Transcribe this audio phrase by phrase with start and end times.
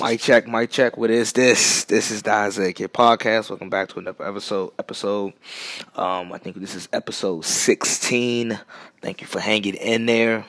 [0.00, 0.98] Mic check, mic check.
[0.98, 1.84] What is this?
[1.84, 3.48] This is the Isaiah Kid Podcast.
[3.48, 4.72] Welcome back to another episode.
[4.78, 5.32] Episode.
[5.94, 8.58] Um, I think this is episode sixteen.
[9.00, 10.44] Thank you for hanging in there.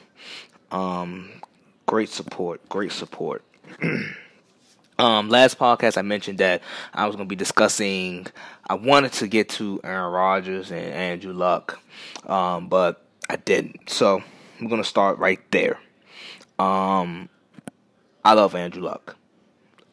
[0.70, 1.29] Um,
[1.86, 2.68] great support.
[2.68, 3.41] Great support.
[4.99, 6.61] um, last podcast I mentioned that
[6.93, 8.27] I was going to be discussing.
[8.68, 11.79] I wanted to get to Aaron Rodgers and Andrew Luck,
[12.25, 13.89] um, but I didn't.
[13.91, 14.21] So
[14.59, 15.79] I'm going to start right there.
[16.59, 17.29] Um,
[18.25, 19.16] I love Andrew Luck.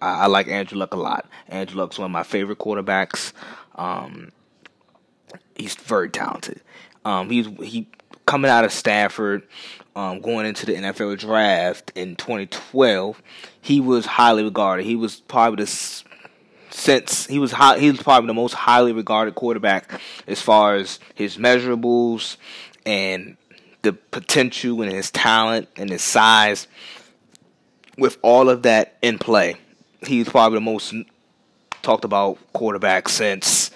[0.05, 1.29] I, I, like Andrew Luck a lot.
[1.49, 3.33] Andrew Luck's one of my favorite quarterbacks.
[3.75, 4.33] Um,
[5.57, 6.61] he's very talented.
[7.05, 7.89] Um, he's he
[8.27, 9.43] coming out of Stanford,
[9.97, 13.23] um, going into the NFL draft in 2012.
[13.61, 14.87] He was highly regarded.
[14.87, 15.71] He was probably the
[16.71, 20.99] since he was high, he was probably the most highly regarded quarterback as far as
[21.15, 22.37] his measurables
[22.85, 23.37] and
[23.83, 26.67] the potential and his talent and his size
[27.97, 29.57] with all of that in play,
[30.07, 30.95] he's probably the most
[31.83, 33.71] talked about quarterback since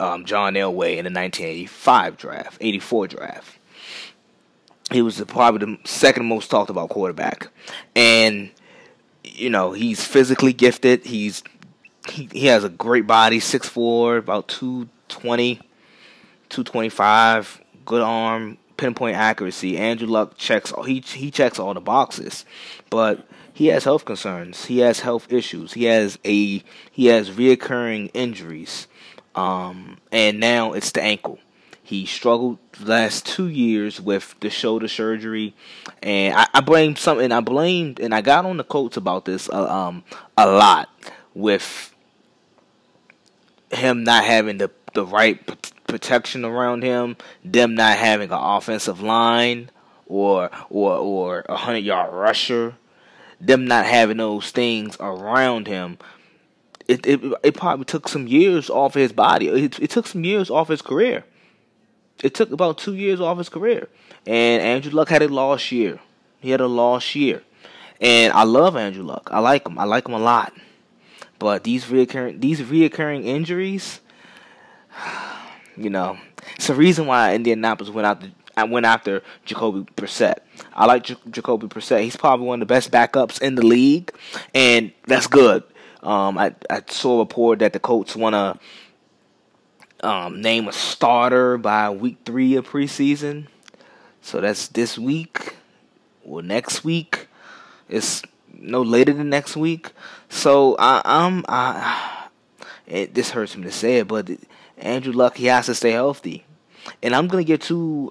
[0.00, 3.58] um, John Elway in the 1985 draft, 84 draft.
[4.90, 7.48] He was probably the second most talked about quarterback,
[7.94, 8.50] and
[9.24, 11.06] you know he's physically gifted.
[11.06, 11.42] He's
[12.08, 15.54] he, he has a great body, 6'4", about 220,
[16.48, 19.78] 225, good arm, pinpoint accuracy.
[19.78, 22.44] Andrew Luck checks he he checks all the boxes,
[22.90, 23.26] but
[23.62, 24.64] he has health concerns.
[24.64, 25.74] He has health issues.
[25.74, 28.88] He has a he has reoccurring injuries,
[29.36, 31.38] um, and now it's the ankle.
[31.80, 35.54] He struggled the last two years with the shoulder surgery,
[36.02, 37.30] and I, I blame something.
[37.30, 40.02] I blamed and I got on the Colts about this uh, um,
[40.36, 40.88] a lot
[41.32, 41.94] with
[43.70, 45.40] him not having the the right
[45.86, 49.70] protection around him, them not having an offensive line
[50.08, 52.74] or or or a hundred yard rusher
[53.42, 55.98] them not having those things around him,
[56.86, 59.48] it it, it probably took some years off his body.
[59.48, 61.24] It, it took some years off his career.
[62.22, 63.88] It took about two years off his career.
[64.26, 65.98] And Andrew Luck had a lost year.
[66.40, 67.42] He had a lost year.
[68.00, 69.28] And I love Andrew Luck.
[69.32, 69.78] I like him.
[69.78, 70.52] I like him a lot.
[71.38, 74.00] But these reoccurring these reoccurring injuries,
[75.76, 76.16] you know,
[76.54, 80.38] it's the reason why Indianapolis went out the I went after Jacoby Brissett.
[80.74, 82.02] I like J- Jacoby Brissett.
[82.02, 84.12] He's probably one of the best backups in the league,
[84.54, 85.62] and that's good.
[86.02, 91.56] Um, I, I saw a report that the Colts want to um, name a starter
[91.56, 93.46] by week three of preseason.
[94.20, 95.56] So that's this week
[96.24, 97.28] or next week.
[97.88, 99.92] It's no later than next week.
[100.28, 102.18] So I, I'm I.
[102.84, 104.28] It, this hurts me to say it, but
[104.76, 106.44] Andrew Luck he has to stay healthy,
[107.02, 108.10] and I'm gonna get to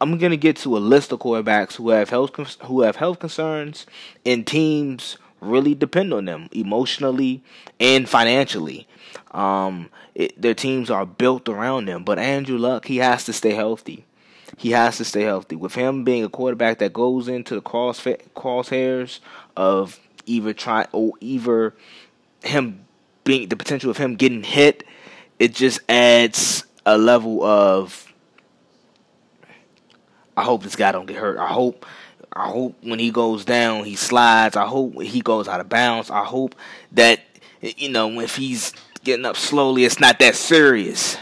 [0.00, 3.18] I'm going to get to a list of quarterbacks who have health who have health
[3.18, 3.86] concerns
[4.24, 7.42] and teams really depend on them emotionally
[7.78, 8.86] and financially.
[9.32, 13.52] Um, it, their teams are built around them, but Andrew Luck he has to stay
[13.52, 14.04] healthy.
[14.56, 15.56] He has to stay healthy.
[15.56, 19.20] With him being a quarterback that goes into the cross crosshairs
[19.56, 21.74] of either try or either
[22.42, 22.84] him
[23.24, 24.84] being the potential of him getting hit,
[25.38, 28.07] it just adds a level of
[30.38, 31.38] I hope this guy don't get hurt.
[31.38, 31.84] I hope
[32.32, 34.56] I hope when he goes down, he slides.
[34.56, 36.10] I hope he goes out of bounds.
[36.10, 36.54] I hope
[36.92, 37.20] that
[37.60, 38.72] you know if he's
[39.02, 41.16] getting up slowly, it's not that serious.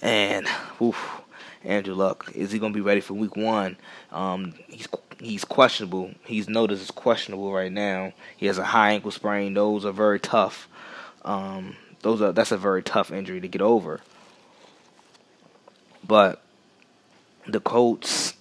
[0.00, 0.46] And
[0.80, 1.20] oof,
[1.64, 3.76] Andrew Luck is he gonna be ready for Week One?
[4.10, 6.12] Um, he's he's questionable.
[6.24, 8.14] He's noticed as questionable right now.
[8.38, 9.52] He has a high ankle sprain.
[9.52, 10.66] Those are very tough.
[11.26, 14.00] Um, those are that's a very tough injury to get over.
[16.06, 16.42] But
[17.52, 18.34] the Colts,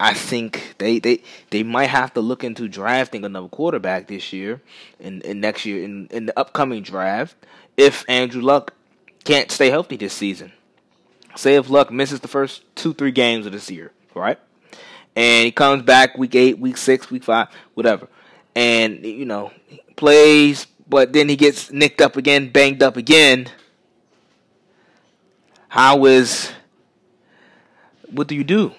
[0.00, 4.60] I think they, they they might have to look into drafting another quarterback this year
[4.98, 7.36] and, and next year in, in the upcoming draft
[7.76, 8.74] if Andrew Luck
[9.24, 10.52] can't stay healthy this season.
[11.36, 14.38] Say if Luck misses the first two, three games of this year, right?
[15.14, 18.08] And he comes back week eight, week six, week five, whatever.
[18.54, 19.52] And, you know,
[19.96, 23.48] plays, but then he gets nicked up again, banged up again.
[25.68, 26.52] How is
[28.12, 28.72] what do you do?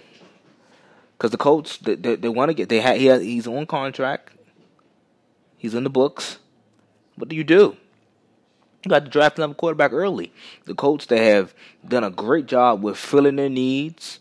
[1.17, 3.65] Because the Colts, they, they, they want to get they ha, he has, he's on
[3.65, 4.31] contract.
[5.57, 6.39] He's in the books.
[7.15, 7.77] What do you do?
[8.83, 10.33] You got to draft another quarterback early.
[10.65, 11.53] The Colts they have
[11.87, 14.19] done a great job with filling their needs,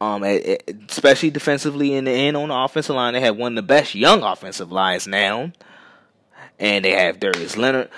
[0.00, 3.14] um, especially defensively and, and on the offensive line.
[3.14, 5.50] They have one of the best young offensive lines now,
[6.60, 7.90] and they have Darius Leonard.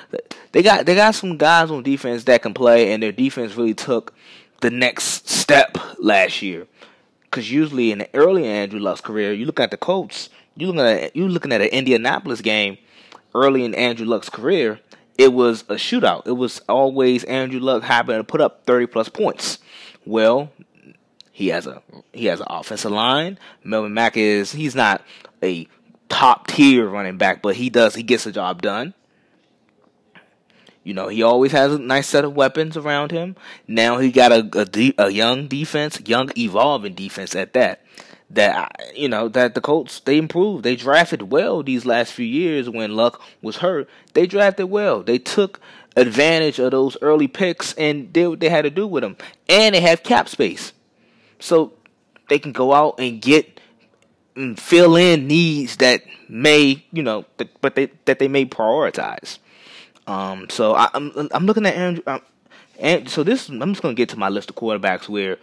[0.52, 3.74] They got they got some guys on defense that can play, and their defense really
[3.74, 4.14] took
[4.60, 6.66] the next step last year.
[7.22, 10.80] Because usually in the early Andrew Luck's career, you look at the Colts, you looking
[10.80, 12.78] at you looking at an Indianapolis game
[13.34, 14.80] early in Andrew Luck's career.
[15.16, 16.26] It was a shootout.
[16.26, 19.58] It was always Andrew Luck having to put up thirty plus points.
[20.04, 20.50] Well,
[21.30, 21.82] he has a
[22.12, 23.38] he has an offensive line.
[23.64, 25.02] Marlon Mack is he's not
[25.42, 25.68] a
[26.08, 28.94] top tier running back, but he does he gets the job done.
[30.82, 33.36] You know, he always has a nice set of weapons around him.
[33.68, 37.84] Now he got a a, de- a young defense, young evolving defense at that.
[38.30, 40.64] That you know that the Colts they improved.
[40.64, 43.90] They drafted well these last few years when Luck was hurt.
[44.14, 45.02] They drafted well.
[45.02, 45.60] They took
[45.96, 49.16] advantage of those early picks and did what they had to do with them.
[49.48, 50.72] And they have cap space,
[51.40, 51.72] so
[52.28, 53.60] they can go out and get
[54.36, 57.26] and fill in needs that may you know,
[57.60, 59.38] but they that they may prioritize.
[60.10, 62.02] Um, so I, am I'm, I'm looking at Andrew.
[62.04, 62.20] Um,
[62.80, 65.38] and so this I'm just gonna get to my list of quarterbacks where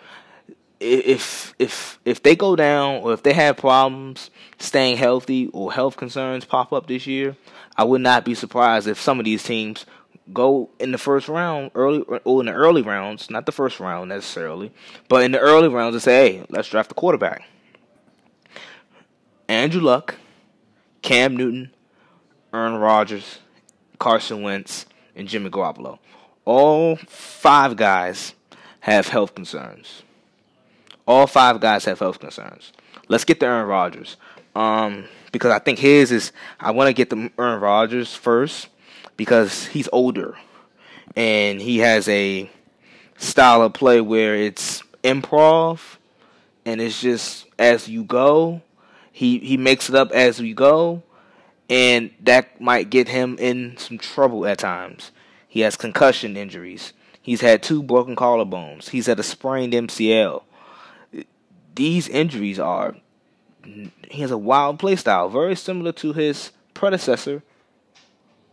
[0.81, 4.29] if if if they go down or if they have problems
[4.59, 7.37] staying healthy or health concerns pop up this year,
[7.77, 9.85] I would not be surprised if some of these teams
[10.33, 14.09] go in the first round early or in the early rounds, not the first round
[14.09, 14.73] necessarily,
[15.07, 17.43] but in the early rounds and say, hey, let's draft a quarterback.
[19.47, 20.15] Andrew Luck,
[21.01, 21.71] Cam Newton,
[22.53, 23.39] Aaron Rodgers,
[23.99, 24.85] Carson Wentz,
[25.15, 25.99] and Jimmy Garoppolo.
[26.45, 28.33] All five guys
[28.81, 30.03] have health concerns.
[31.05, 32.71] All five guys have health concerns.
[33.07, 34.17] Let's get to Aaron Rodgers.
[34.55, 38.69] Um, because I think his is I want to get the Aaron Rodgers first
[39.17, 40.35] because he's older
[41.15, 42.49] and he has a
[43.17, 45.79] style of play where it's improv
[46.65, 48.61] and it's just as you go.
[49.11, 51.03] He he makes it up as we go
[51.69, 55.11] and that might get him in some trouble at times.
[55.47, 56.93] He has concussion injuries.
[57.21, 58.89] He's had two broken collarbones.
[58.89, 60.43] He's had a sprained MCL.
[61.75, 62.95] These injuries are.
[63.63, 67.43] He has a wild play style, very similar to his predecessor,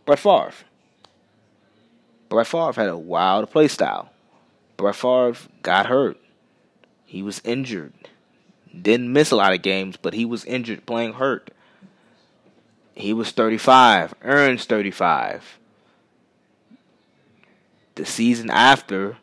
[0.05, 0.51] Brett Favre.
[2.27, 4.09] Brett Favre had a wild play style.
[4.75, 6.17] Brett Favre got hurt.
[7.05, 7.93] He was injured.
[8.79, 11.49] Didn't miss a lot of games, but he was injured playing hurt.
[12.95, 15.59] He was 35, earns 35.
[17.95, 19.17] The season after,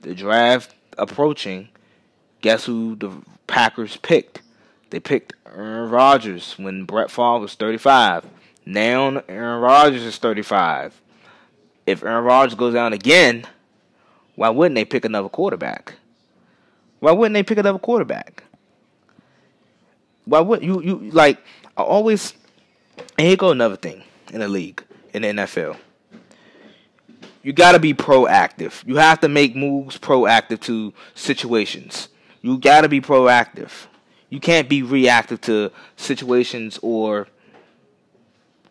[0.00, 1.68] the draft approaching,
[2.40, 3.12] guess who the
[3.46, 4.42] Packers picked?
[4.90, 8.26] They picked Aaron Rodgers when Brett Favre was 35.
[8.66, 11.00] Now Aaron Rodgers is 35.
[11.86, 13.46] If Aaron Rodgers goes down again,
[14.34, 15.94] why wouldn't they pick another quarterback?
[17.00, 18.44] Why wouldn't they pick another quarterback?
[20.24, 21.38] Why would you you like
[21.76, 22.34] I always
[23.18, 24.82] and here go another thing in the league,
[25.12, 25.76] in the NFL.
[27.42, 28.86] You got to be proactive.
[28.86, 32.08] You have to make moves proactive to situations.
[32.40, 33.86] You got to be proactive.
[34.30, 37.26] You can't be reactive to situations or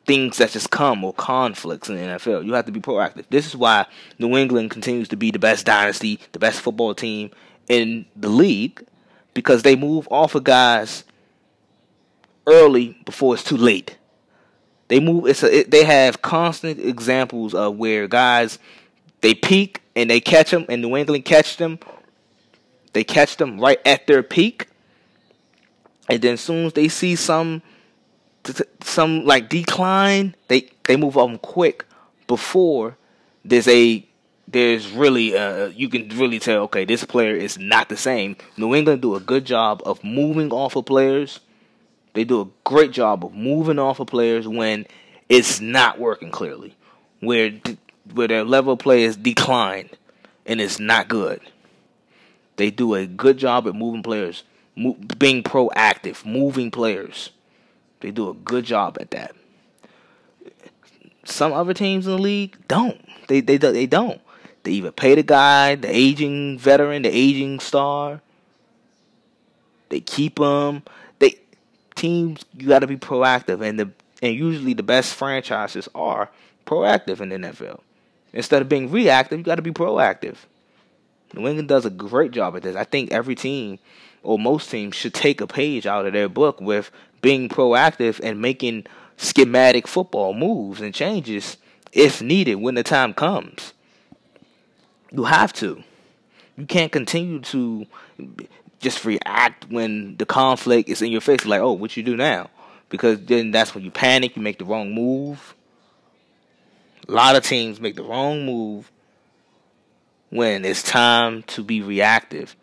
[0.05, 2.45] things that just come or conflicts in the NFL.
[2.45, 3.25] You have to be proactive.
[3.29, 3.85] This is why
[4.17, 7.31] New England continues to be the best dynasty, the best football team
[7.67, 8.83] in the league,
[9.33, 11.03] because they move off of guys
[12.47, 13.97] early before it's too late.
[14.91, 15.25] They move.
[15.25, 18.59] It's a, it, they have constant examples of where guys
[19.21, 21.79] they peak and they catch them, and New England catch them.
[22.91, 24.67] They catch them right at their peak,
[26.09, 27.61] and then as soon as they see some
[28.81, 31.85] some like decline, they they move on quick
[32.27, 32.97] before
[33.45, 34.05] there's a
[34.45, 38.35] there's really uh you can really tell okay this player is not the same.
[38.57, 41.39] New England do a good job of moving off of players
[42.13, 44.85] they do a great job of moving off of players when
[45.29, 46.75] it's not working clearly,
[47.19, 47.51] where
[48.13, 49.89] where their level of play is declined
[50.45, 51.41] and it's not good.
[52.57, 54.43] They do a good job at moving players,
[54.75, 57.31] being proactive, moving players.
[58.01, 59.35] They do a good job at that.
[61.23, 62.99] Some other teams in the league don't.
[63.27, 64.19] They they they don't.
[64.63, 68.21] They either pay the guy, the aging veteran, the aging star.
[69.89, 70.83] They keep them
[72.01, 73.91] teams you got to be proactive, and the
[74.21, 76.29] and usually the best franchises are
[76.65, 77.79] proactive in the NFL.
[78.33, 80.35] Instead of being reactive, you got to be proactive.
[81.33, 82.75] New England does a great job at this.
[82.75, 83.79] I think every team
[84.23, 86.91] or most teams should take a page out of their book with
[87.21, 88.85] being proactive and making
[89.17, 91.57] schematic football moves and changes
[91.91, 93.73] if needed when the time comes.
[95.11, 95.83] You have to.
[96.57, 97.87] You can't continue to
[98.81, 101.45] just react when the conflict is in your face.
[101.45, 102.49] Like, oh, what you do now?
[102.89, 104.35] Because then that's when you panic.
[104.35, 105.55] You make the wrong move.
[107.07, 108.91] A lot of teams make the wrong move
[110.29, 112.55] when it's time to be reactive.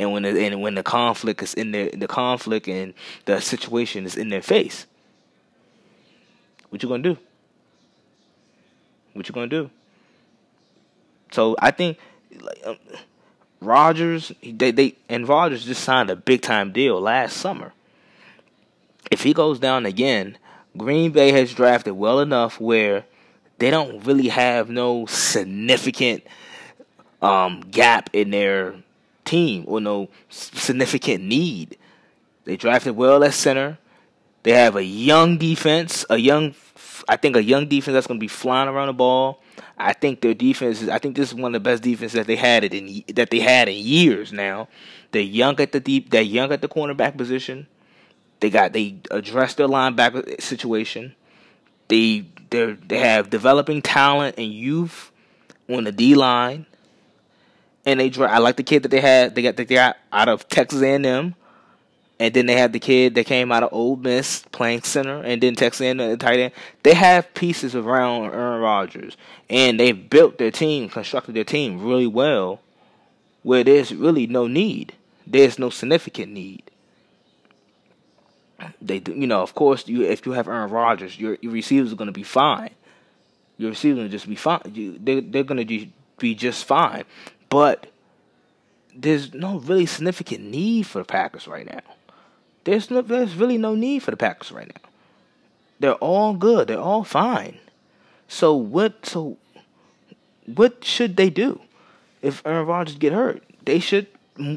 [0.00, 2.94] and when the, and when the conflict is in their the conflict and
[3.26, 4.86] the situation is in their face.
[6.70, 7.18] What you gonna do?
[9.12, 9.70] What you gonna do?
[11.32, 11.98] So I think
[12.40, 12.78] like um,
[13.60, 17.72] Rodgers, they they and Rodgers just signed a big time deal last summer.
[19.10, 20.38] If he goes down again,
[20.76, 23.04] Green Bay has drafted well enough where
[23.58, 26.24] they don't really have no significant
[27.20, 28.76] um, gap in their
[29.24, 31.76] team or no significant need.
[32.44, 33.78] They drafted well at center.
[34.42, 36.54] They have a young defense, a young,
[37.08, 39.42] I think a young defense that's going to be flying around the ball.
[39.78, 40.88] I think their defense is.
[40.88, 43.30] I think this is one of the best defenses that they had it in that
[43.30, 44.68] they had in years now.
[45.12, 46.10] They're young at the deep.
[46.10, 47.66] They're young at the cornerback position.
[48.40, 51.14] They got they addressed their linebacker situation.
[51.88, 55.10] They they they have developing talent and youth
[55.68, 56.66] on the D line.
[57.86, 58.26] And they draw.
[58.26, 59.34] I like the kid that they had.
[59.34, 61.06] They got they got out of Texas A&M.
[61.06, 61.34] And
[62.34, 65.54] then they have the kid that came out of Ole Miss playing center, and then
[65.54, 66.52] the tight end.
[66.82, 69.16] They have pieces around Aaron Rodgers,
[69.48, 72.60] and they've built their team, constructed their team really well,
[73.42, 74.92] where there's really no need.
[75.26, 76.70] There's no significant need.
[78.82, 81.96] They, you know, of course, you if you have Aaron Rodgers, your, your receivers are
[81.96, 82.70] going to be fine.
[83.56, 84.60] Your receivers are just be fine.
[84.74, 85.86] You, they they're going to
[86.18, 87.04] be just fine,
[87.48, 87.86] but
[88.94, 91.80] there's no really significant need for the Packers right now.
[92.64, 94.90] There's no, there's really no need for the Packers right now.
[95.78, 96.68] They're all good.
[96.68, 97.58] They're all fine.
[98.28, 99.06] So what?
[99.06, 99.38] So
[100.46, 101.60] what should they do
[102.22, 103.42] if Aaron Rodgers get hurt?
[103.64, 104.06] They should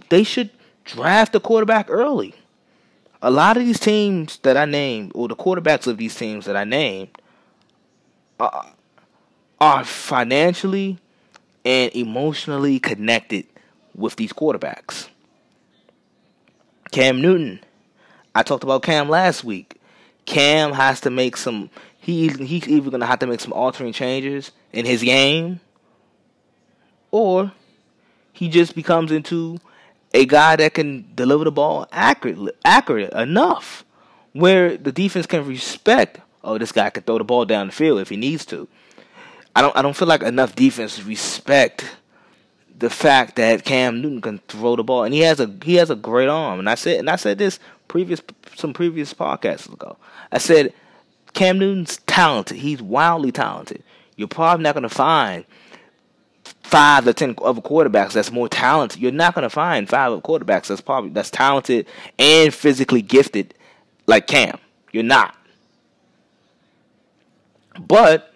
[0.10, 0.50] they should
[0.84, 2.36] draft a quarterback early.
[3.22, 6.58] A lot of these teams that I named, or the quarterbacks of these teams that
[6.58, 7.18] I named,
[8.38, 8.74] are,
[9.62, 10.98] are financially
[11.64, 13.46] and emotionally connected
[13.96, 15.08] with these quarterbacks.
[16.92, 17.62] Cam Newton
[18.36, 19.80] I talked about Cam last week.
[20.26, 21.70] Cam has to make some.
[21.98, 25.60] He he's either gonna have to make some altering changes in his game,
[27.12, 27.52] or
[28.34, 29.60] he just becomes into
[30.14, 33.86] a guy that can deliver the ball accurate, accurate enough,
[34.34, 36.20] where the defense can respect.
[36.44, 38.68] Oh, this guy can throw the ball down the field if he needs to.
[39.56, 39.76] I don't.
[39.78, 41.98] I don't feel like enough defense respect
[42.84, 45.90] the fact that Cam Newton can throw the ball, and he has a he has
[45.90, 46.60] a great arm.
[46.60, 47.60] And I said, and I said this
[47.94, 48.24] previous
[48.56, 49.98] some previous podcasts ago.
[50.32, 50.74] I said
[51.34, 52.58] Cam Newton's talented.
[52.58, 53.84] He's wildly talented.
[54.16, 55.46] You're probably not going to find
[56.64, 59.00] five or ten other quarterbacks that's more talented.
[59.00, 61.86] You're not going to find five other quarterbacks that's probably that's talented
[62.18, 63.54] and physically gifted
[64.08, 64.58] like Cam.
[64.92, 65.38] You're not.
[67.80, 68.34] But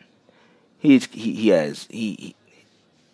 [0.78, 2.36] he's he, he has he,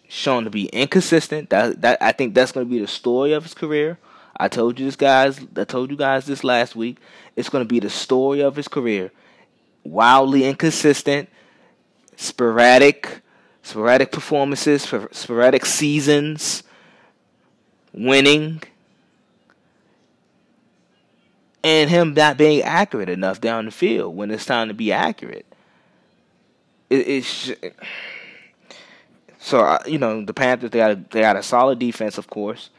[0.10, 1.52] shown to be inconsistent.
[1.52, 3.98] That that I think that's going to be the story of his career.
[4.36, 5.40] I told you this guys.
[5.56, 6.98] I told you guys this last week.
[7.36, 9.12] It's going to be the story of his career.
[9.84, 11.30] Wildly inconsistent,
[12.16, 13.22] sporadic,
[13.62, 16.64] sporadic performances, sporadic seasons,
[17.92, 18.62] winning,
[21.64, 25.46] and him not being accurate enough down the field when it's time to be accurate.
[26.90, 27.52] It, it's
[29.40, 32.28] so uh, you know the Panthers they got a, they got a solid defense, of
[32.28, 32.70] course.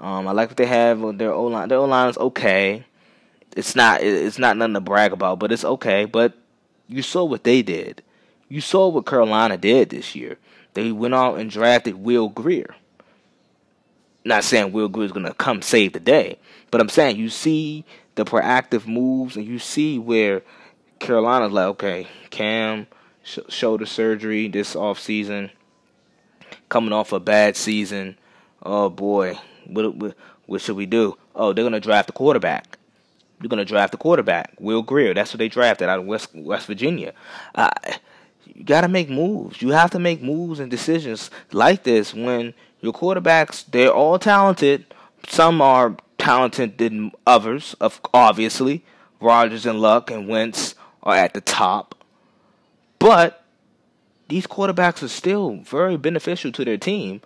[0.00, 1.00] Um, I like what they have.
[1.18, 2.84] Their O line, their O line is okay.
[3.56, 6.04] It's not it's not nothing to brag about, but it's okay.
[6.04, 6.34] But
[6.88, 8.02] you saw what they did.
[8.48, 10.38] You saw what Carolina did this year.
[10.74, 12.74] They went out and drafted Will Grier.
[14.24, 16.38] Not saying Will Grier is gonna come save the day,
[16.70, 17.84] but I'm saying you see
[18.14, 20.42] the proactive moves and you see where
[20.98, 22.86] Carolina's like, okay, Cam
[23.22, 25.50] sh- shoulder surgery this off season
[26.68, 28.16] coming off a bad season.
[28.62, 29.38] Oh boy,
[29.68, 30.14] what, what,
[30.46, 31.16] what should we do?
[31.34, 32.78] Oh, they're gonna draft the quarterback.
[33.40, 35.14] They're gonna draft the quarterback, Will Grier.
[35.14, 37.12] That's what they drafted out of West West Virginia.
[37.54, 37.70] Uh,
[38.44, 39.60] you gotta make moves.
[39.60, 44.86] You have to make moves and decisions like this when your quarterbacks they're all talented.
[45.28, 48.84] Some are talented than others, of obviously.
[49.20, 51.94] Rodgers and Luck and Wentz are at the top.
[52.98, 53.44] But
[54.28, 57.20] these quarterbacks are still very beneficial to their team,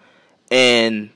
[0.51, 1.11] and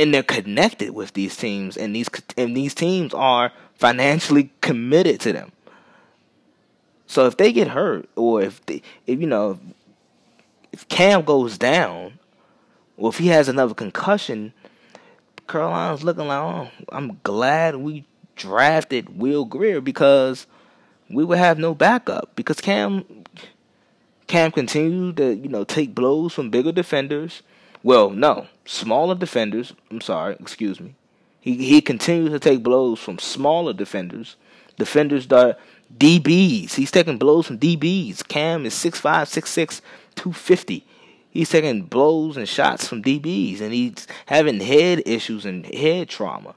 [0.00, 5.32] and they're connected with these teams, and these and these teams are financially committed to
[5.32, 5.52] them.
[7.06, 9.60] So if they get hurt, or if they, if you know,
[10.72, 12.18] if Cam goes down,
[12.96, 14.54] or if he has another concussion,
[15.46, 20.46] Carolina's looking like, oh, I'm glad we drafted Will Grier because
[21.10, 23.04] we would have no backup because Cam
[24.28, 27.42] Cam continued to, you know, take blows from bigger defenders.
[27.82, 29.72] Well, no, smaller defenders.
[29.90, 30.94] I'm sorry, excuse me.
[31.40, 34.36] He he continues to take blows from smaller defenders,
[34.76, 35.58] defenders that
[35.96, 36.74] DBs.
[36.74, 38.26] He's taking blows from DBs.
[38.28, 39.80] Cam is 6'5", 6'6",
[40.14, 40.84] 250.
[41.30, 46.54] He's taking blows and shots from DBs, and he's having head issues and head trauma.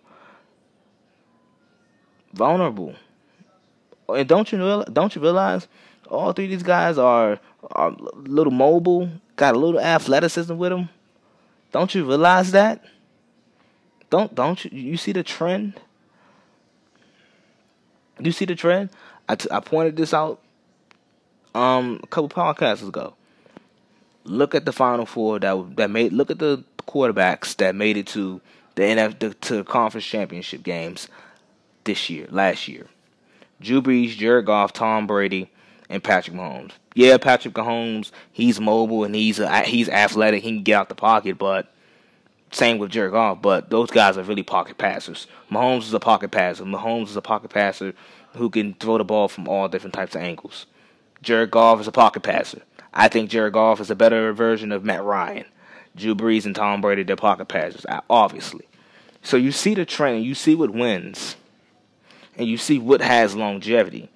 [2.34, 2.96] Vulnerable.
[4.10, 4.84] And don't you know?
[4.92, 5.68] Don't you realize
[6.10, 7.40] all three of these guys are,
[7.72, 10.90] are a little mobile, got a little athleticism with them?
[11.74, 12.86] Don't you realize that?
[14.10, 15.82] Don't don't you you see the trend?
[18.20, 18.92] You see the trend?
[19.28, 20.40] I, t- I pointed this out
[21.56, 23.16] um a couple podcasts ago.
[24.24, 26.14] Look at the final four that that made.
[26.14, 28.40] Look at the quarterbacks that made it to
[28.76, 31.08] the NF the, to conference championship games
[31.86, 32.86] this year, last year.
[33.60, 35.50] Drew Brees, Jared Goff, Tom Brady,
[35.90, 36.72] and Patrick Mahomes.
[36.96, 40.44] Yeah, Patrick Mahomes, he's mobile and he's uh, he's athletic.
[40.44, 41.74] He can get out the pocket, but
[42.52, 45.28] same with Jared Goff, but those guys are really pocket passers.
[45.52, 46.64] Mahomes is a pocket passer.
[46.64, 47.94] Mahomes is a pocket passer
[48.36, 50.66] who can throw the ball from all different types of angles.
[51.22, 52.62] Jared Goff is a pocket passer.
[52.94, 55.46] I think Jared Goff is a better version of Matt Ryan.
[55.96, 58.68] Drew Brees and Tom Brady, they're pocket passers, obviously.
[59.22, 61.36] So you see the trend, you see what wins,
[62.36, 64.10] and you see what has longevity.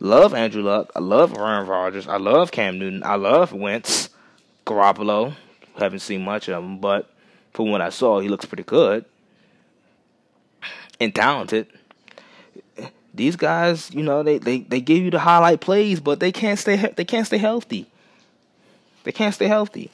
[0.00, 0.90] Love Andrew Luck.
[0.94, 2.06] I love Aaron Rodgers.
[2.06, 3.02] I love Cam Newton.
[3.02, 4.10] I love Wentz.
[4.66, 5.34] Garoppolo.
[5.78, 7.10] Haven't seen much of him, but
[7.52, 9.04] from what I saw, he looks pretty good
[11.00, 11.66] and talented.
[13.12, 16.58] These guys, you know, they, they, they give you the highlight plays, but they can't
[16.58, 17.86] stay they can't stay healthy.
[19.04, 19.90] They can't stay healthy.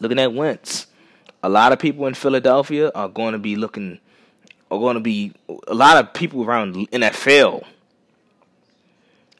[0.00, 0.88] Looking at Wentz,
[1.42, 4.00] a lot of people in Philadelphia are going to be looking,
[4.72, 5.32] are going to be
[5.68, 7.64] a lot of people around NFL.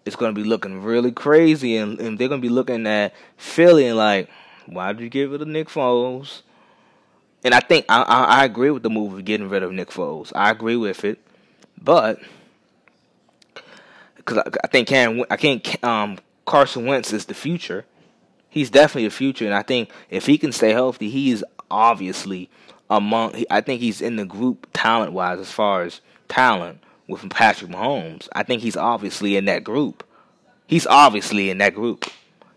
[0.05, 3.15] It's going to be looking really crazy, and, and they're going to be looking at
[3.39, 4.29] Philly and like,
[4.67, 6.43] why did you get rid of Nick Foles?
[7.45, 9.89] And I think I, I, I agree with the move of getting rid of Nick
[9.89, 10.33] Foles.
[10.35, 11.19] I agree with it,
[11.81, 12.21] but
[14.17, 17.87] because I, I, think Cam, I think um, Carson Wentz is the future.
[18.51, 22.51] He's definitely the future, and I think if he can stay healthy, he's obviously
[22.97, 23.45] among.
[23.51, 28.29] I think he's in the group talent wise as far as talent with Patrick Mahomes.
[28.33, 30.05] I think he's obviously in that group.
[30.67, 32.05] He's obviously in that group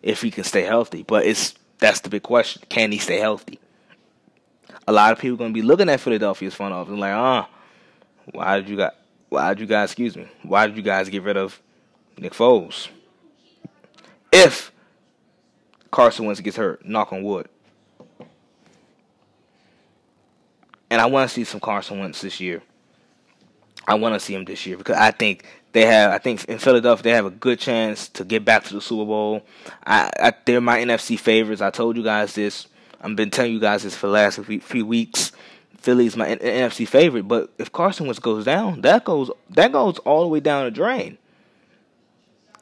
[0.04, 1.04] if he can stay healthy.
[1.04, 2.64] But it's that's the big question.
[2.70, 3.60] Can he stay healthy?
[4.88, 7.50] A lot of people are gonna be looking at Philadelphia's front office and like, ah,
[8.32, 8.96] why did you got
[9.30, 10.28] why did you guys excuse me?
[10.44, 11.62] Why did you guys get rid of
[12.18, 12.90] Nick Foles?
[14.32, 14.72] If
[15.92, 17.48] Carson Wentz gets hurt, knock on wood.
[20.96, 22.62] And I want to see some Carson Wentz this year.
[23.86, 26.14] I want to see him this year because I think they have.
[26.14, 29.04] I think in Philadelphia they have a good chance to get back to the Super
[29.04, 29.46] Bowl.
[29.86, 31.62] I, I they're my NFC favorites.
[31.62, 32.68] I told you guys this.
[33.02, 35.34] I've been telling you guys this for the last few weeks.
[35.80, 40.22] Philly's my NFC favorite, but if Carson Wentz goes down, that goes that goes all
[40.22, 41.18] the way down the drain.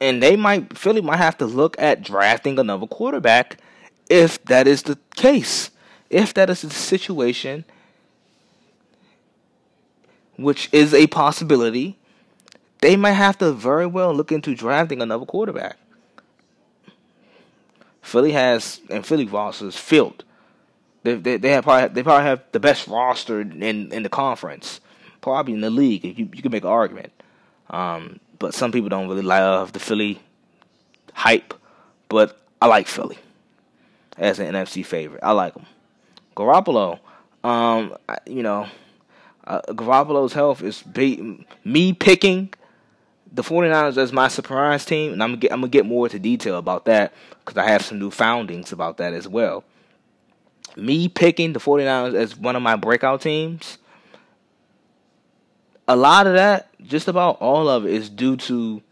[0.00, 3.58] And they might Philly might have to look at drafting another quarterback
[4.10, 5.70] if that is the case.
[6.10, 7.64] If that is the situation,
[10.36, 11.96] which is a possibility,
[12.80, 15.76] they might have to very well look into drafting another quarterback.
[18.02, 20.24] Philly has and Philly is filled.
[21.02, 24.80] They they, they have probably they probably have the best roster in in the conference,
[25.20, 26.04] probably in the league.
[26.04, 27.12] You you can make an argument,
[27.70, 30.20] um, but some people don't really love the Philly
[31.14, 31.54] hype.
[32.08, 33.18] But I like Philly
[34.18, 35.20] as an NFC favorite.
[35.22, 35.66] I like them.
[36.36, 36.98] Garoppolo,
[37.42, 38.68] um, you know,
[39.46, 42.52] uh, Garoppolo's health is be- me picking
[43.32, 46.18] the 49ers as my surprise team, and I'm gonna get, I'm gonna get more into
[46.18, 47.12] detail about that
[47.44, 49.64] because I have some new foundings about that as well.
[50.76, 53.78] Me picking the 49ers as one of my breakout teams,
[55.86, 58.82] a lot of that, just about all of it, is due to,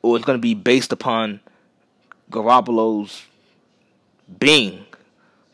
[0.00, 1.40] or it's to be based upon
[2.30, 3.22] Garoppolo's
[4.38, 4.84] being,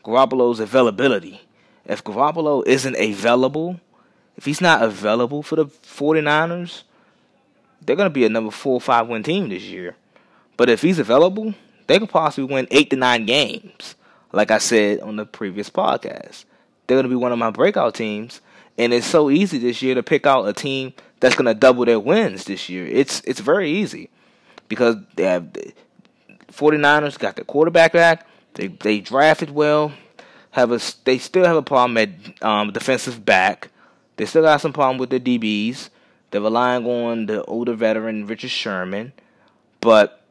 [0.03, 1.41] Garoppolo's availability.
[1.85, 3.79] If Garoppolo isn't available,
[4.39, 6.83] if he's not available for the 49ers,
[7.81, 9.97] they're going to be a number four or five win team this year.
[10.55, 11.55] But if he's available,
[11.87, 13.95] they could possibly win eight to nine games.
[14.31, 16.45] Like I said on the previous podcast,
[16.87, 18.39] they're going to be one of my breakout teams.
[18.77, 21.83] And it's so easy this year to pick out a team that's going to double
[21.83, 22.85] their wins this year.
[22.85, 24.09] It's it's very easy
[24.69, 25.73] because they have the
[26.53, 28.25] 49ers got their quarterback back.
[28.53, 29.91] They they drafted well.
[30.51, 33.69] Have a they still have a problem at um, defensive back.
[34.19, 35.87] They still got some problem with the DBs.
[36.29, 39.13] They're relying on the older veteran Richard Sherman,
[39.79, 40.21] but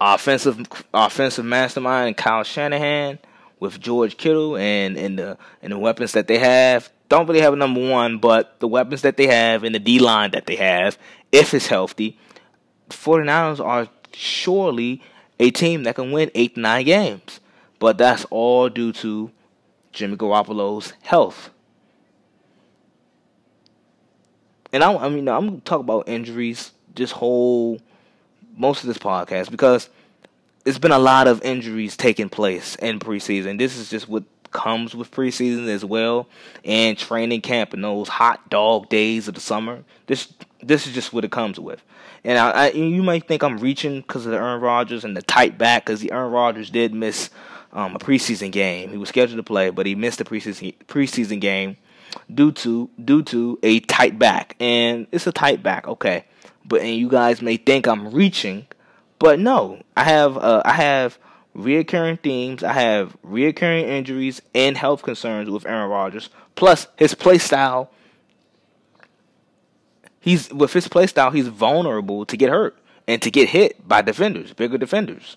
[0.00, 3.18] offensive offensive mastermind Kyle Shanahan
[3.58, 6.88] with George Kittle and and the and the weapons that they have.
[7.08, 9.98] Don't really have a number one, but the weapons that they have and the D
[9.98, 10.96] line that they have,
[11.32, 12.16] if it's healthy,
[12.90, 15.02] 49ers are surely
[15.40, 17.40] a team that can win eight nine games.
[17.80, 19.32] But that's all due to
[19.90, 21.50] Jimmy Garoppolo's health.
[24.74, 27.78] And I, I mean, I'm gonna talk about injuries this whole
[28.56, 29.88] most of this podcast because
[30.64, 33.56] it's been a lot of injuries taking place in preseason.
[33.56, 36.28] This is just what comes with preseason as well
[36.64, 39.84] and training camp and those hot dog days of the summer.
[40.08, 41.80] This this is just what it comes with.
[42.24, 45.22] And I, I you might think I'm reaching because of the Aaron Rodgers and the
[45.22, 47.30] tight back because the Aaron Rodgers did miss
[47.72, 48.90] um, a preseason game.
[48.90, 51.76] He was scheduled to play, but he missed the preseason preseason game
[52.32, 54.56] due to due to a tight back.
[54.60, 56.24] And it's a tight back, okay.
[56.64, 58.66] But and you guys may think I'm reaching,
[59.18, 61.18] but no, I have uh, I have
[61.56, 62.62] reoccurring themes.
[62.62, 66.30] I have reoccurring injuries and health concerns with Aaron Rodgers.
[66.56, 67.90] Plus his play style.
[70.20, 74.00] He's with his play style, he's vulnerable to get hurt and to get hit by
[74.00, 75.36] defenders, bigger defenders.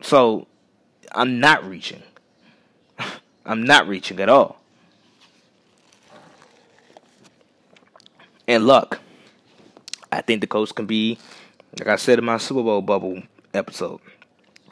[0.00, 0.48] So
[1.12, 2.02] I'm not reaching.
[3.46, 4.57] I'm not reaching at all.
[8.48, 8.98] And luck.
[10.10, 11.18] I think the Colts can be,
[11.78, 14.00] like I said in my Super Bowl bubble episode,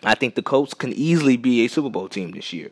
[0.02, 2.70] I think the Colts can easily be a Super Bowl team this year.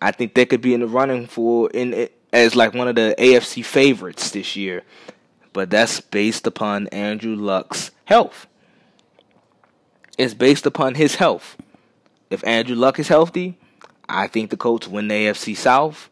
[0.00, 3.14] I think they could be in the running for in as like one of the
[3.18, 4.82] AFC favorites this year,
[5.54, 8.46] but that's based upon Andrew Luck's health.
[10.18, 11.56] It's based upon his health.
[12.28, 13.58] If Andrew Luck is healthy,
[14.08, 16.10] I think the Colts win the AFC South,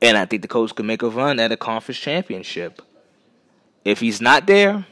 [0.00, 2.82] and I think the Colts can make a run at a conference championship.
[3.84, 4.86] If he's not there,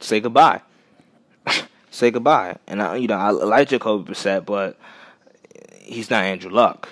[0.00, 0.62] say goodbye.
[1.90, 2.56] say goodbye.
[2.66, 4.78] And I, you know, I like Jacoby Brissett, but
[5.80, 6.90] he's not Andrew Luck.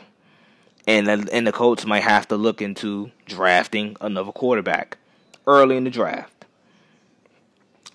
[0.87, 4.99] And and the Colts might have to look into drafting another quarterback
[5.47, 6.45] early in the draft.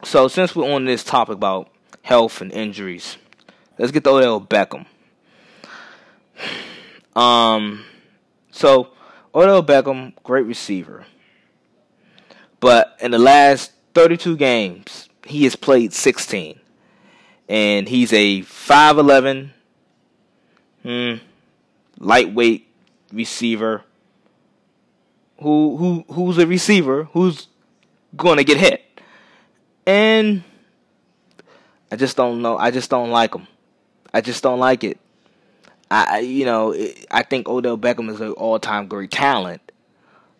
[0.03, 1.69] So since we're on this topic about
[2.01, 3.17] health and injuries,
[3.77, 4.85] let's get to Odell Beckham.
[7.15, 7.83] Um,
[8.59, 8.89] so
[9.33, 11.05] Odell Beckham, great receiver.
[12.59, 16.59] But in the last 32 games, he has played 16.
[17.47, 19.51] And he's a 5'11,
[20.83, 21.13] hmm,
[21.99, 22.67] lightweight
[23.13, 23.85] receiver
[25.41, 27.47] who who who's a receiver who's
[28.13, 28.83] going to get hit.
[29.85, 30.43] And
[31.89, 32.57] I just don't know.
[32.57, 33.47] I just don't like him.
[34.13, 34.99] I just don't like it.
[35.91, 36.75] I you know,
[37.09, 39.71] I think Odell Beckham is an all-time great talent,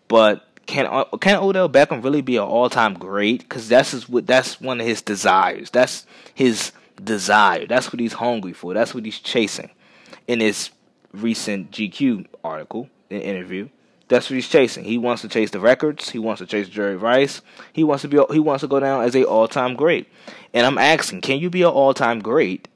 [0.08, 3.40] but can uh, can Odell Beckham really be an all time great?
[3.40, 5.72] Because that's his, that's one of his desires.
[5.72, 6.72] That's his
[7.04, 7.66] desire.
[7.66, 8.74] That's what he's hungry for.
[8.74, 9.72] That's what he's chasing.
[10.28, 10.70] In his
[11.12, 13.70] recent GQ article, interview,
[14.10, 14.84] that's what he's chasing.
[14.84, 16.12] He wants to chase the records.
[16.12, 17.42] He wants to chase Jerry Rice.
[17.74, 18.22] He wants to be.
[18.32, 20.08] He wants to go down as a all time great.
[20.54, 22.68] And I'm asking, can you be an all time great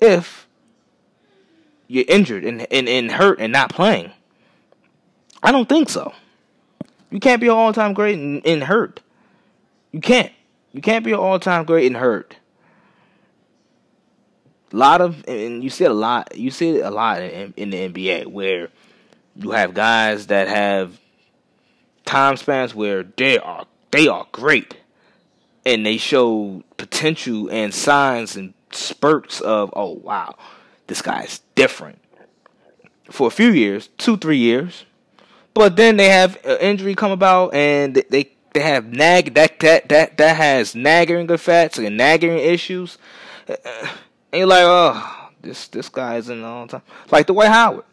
[0.00, 0.43] if
[1.94, 4.10] you're injured and, and, and hurt and not playing?
[5.42, 6.12] I don't think so.
[7.10, 9.00] You can't be an all time great and, and hurt.
[9.92, 10.32] You can't.
[10.72, 12.36] You can't be an all time great and hurt.
[14.72, 16.36] A lot of, and you see a lot.
[16.36, 18.70] You see it a lot in, in the NBA where
[19.36, 20.98] you have guys that have
[22.04, 24.76] time spans where they are they are great,
[25.64, 30.34] and they show potential and signs and spurts of oh wow,
[30.86, 31.98] this guy's different.
[33.10, 34.84] For a few years, two three years,
[35.52, 39.88] but then they have an injury come about, and they they have nag that that
[39.90, 42.96] that that has nagging effects and nagging issues,
[43.46, 43.58] and
[44.32, 46.82] you're like, oh, this this guy isn't all time.
[47.10, 47.84] Like Dwight Howard,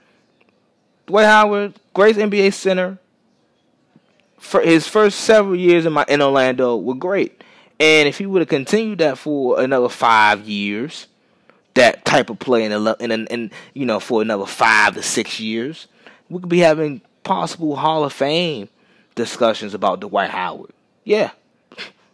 [1.08, 2.97] Dwight Howard, great NBA center.
[4.38, 7.43] For his first several years in my in Orlando were great,
[7.80, 11.06] and if he would have continued that for another five years,
[11.73, 15.39] that type of play in a, in, in you know for another five to six
[15.39, 15.88] years,
[16.29, 18.69] we could be having possible Hall of Fame
[19.15, 20.71] discussions about Dwight Howard.
[21.03, 21.31] Yeah.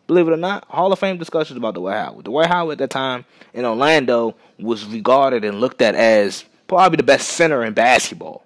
[0.07, 2.25] Believe it or not, Hall of Fame discussions about Dwight Howard.
[2.25, 7.03] Dwight Howard at that time in Orlando was regarded and looked at as probably the
[7.03, 8.45] best center in basketball.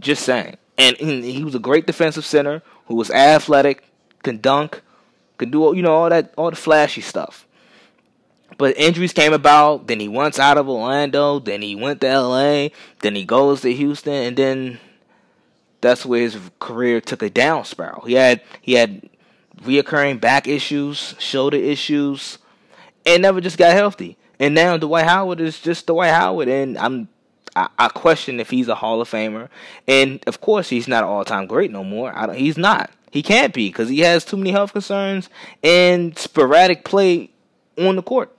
[0.00, 0.56] Just saying.
[0.78, 3.84] And he was a great defensive center who was athletic,
[4.22, 4.80] can dunk,
[5.36, 7.46] could do you know all that all the flashy stuff.
[8.58, 9.86] But injuries came about.
[9.86, 11.38] Then he went out of Orlando.
[11.38, 12.72] Then he went to L.A.
[13.00, 14.80] Then he goes to Houston, and then
[15.80, 18.04] that's where his career took a down spiral.
[18.04, 19.08] He had he had
[19.62, 22.38] reoccurring back issues, shoulder issues,
[23.06, 24.16] and never just got healthy.
[24.40, 27.08] And now Dwight Howard is just Dwight Howard, and I'm
[27.56, 29.48] I, I question if he's a Hall of Famer.
[29.86, 32.12] And of course, he's not all time great no more.
[32.34, 32.90] he's not.
[33.10, 35.28] He can't be because he has too many health concerns
[35.62, 37.30] and sporadic play
[37.78, 38.34] on the court.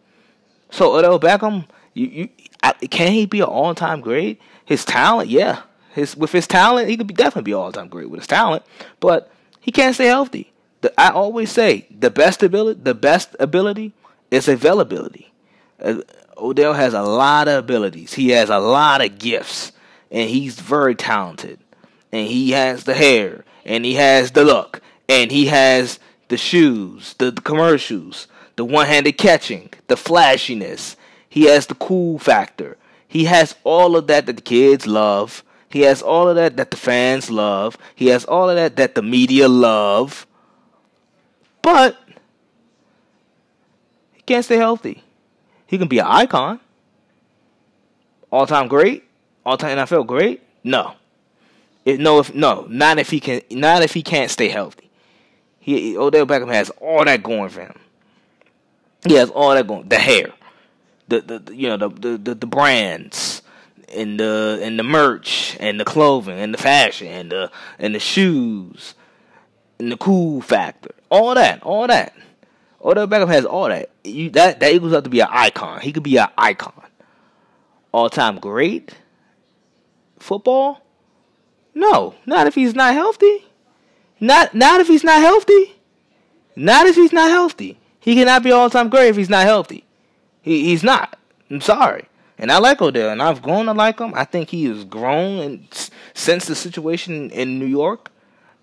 [0.69, 2.29] So Odell Beckham, you, you
[2.63, 4.39] I, can he be an all time great?
[4.65, 5.63] His talent, yeah.
[5.93, 8.63] His with his talent, he could be definitely be all time great with his talent,
[8.99, 10.51] but he can't stay healthy.
[10.81, 13.93] The, I always say the best ability, the best ability
[14.31, 15.31] is availability.
[15.81, 16.01] Uh,
[16.37, 18.13] Odell has a lot of abilities.
[18.13, 19.71] He has a lot of gifts,
[20.11, 21.59] and he's very talented.
[22.11, 27.15] And he has the hair, and he has the look, and he has the shoes,
[27.17, 28.27] the, the commercials,
[28.59, 30.97] the one-handed catching, the flashiness.
[31.29, 32.75] He has the cool factor.
[33.07, 35.45] He has all of that that the kids love.
[35.69, 37.77] He has all of that that the fans love.
[37.95, 40.27] He has all of that that the media love.
[41.61, 41.97] But
[44.11, 45.03] he can't stay healthy.
[45.65, 46.59] He can be an icon.
[48.29, 49.05] All time great.
[49.45, 50.43] All time NFL great.
[50.65, 50.95] No.
[51.85, 53.41] No, if no, not if he can.
[53.51, 54.89] Not if he can't stay healthy.
[55.61, 57.79] He Odell Beckham has all that going for him.
[59.07, 59.87] Has all that going.
[59.87, 60.33] The hair,
[61.07, 63.41] the the, you know the, the the the brands,
[63.93, 67.99] and the and the merch, and the clothing, and the fashion, and the and the
[67.99, 68.95] shoes,
[69.79, 70.93] and the cool factor.
[71.09, 72.13] All that, all that.
[72.83, 73.89] Odell Beckham has all that.
[74.03, 75.81] You, that that equals up to be an icon.
[75.81, 76.73] He could be an icon.
[77.91, 78.95] All time great
[80.19, 80.81] football?
[81.73, 83.45] No, not if he's not healthy.
[84.19, 85.75] Not not if he's not healthy.
[86.55, 87.78] Not if he's not healthy.
[87.99, 89.85] He cannot be all time great if he's not healthy.
[90.41, 91.17] He he's not.
[91.49, 92.05] I'm sorry.
[92.37, 94.13] And I like Odell, and I've grown to like him.
[94.15, 98.11] I think he has grown and since the situation in New York.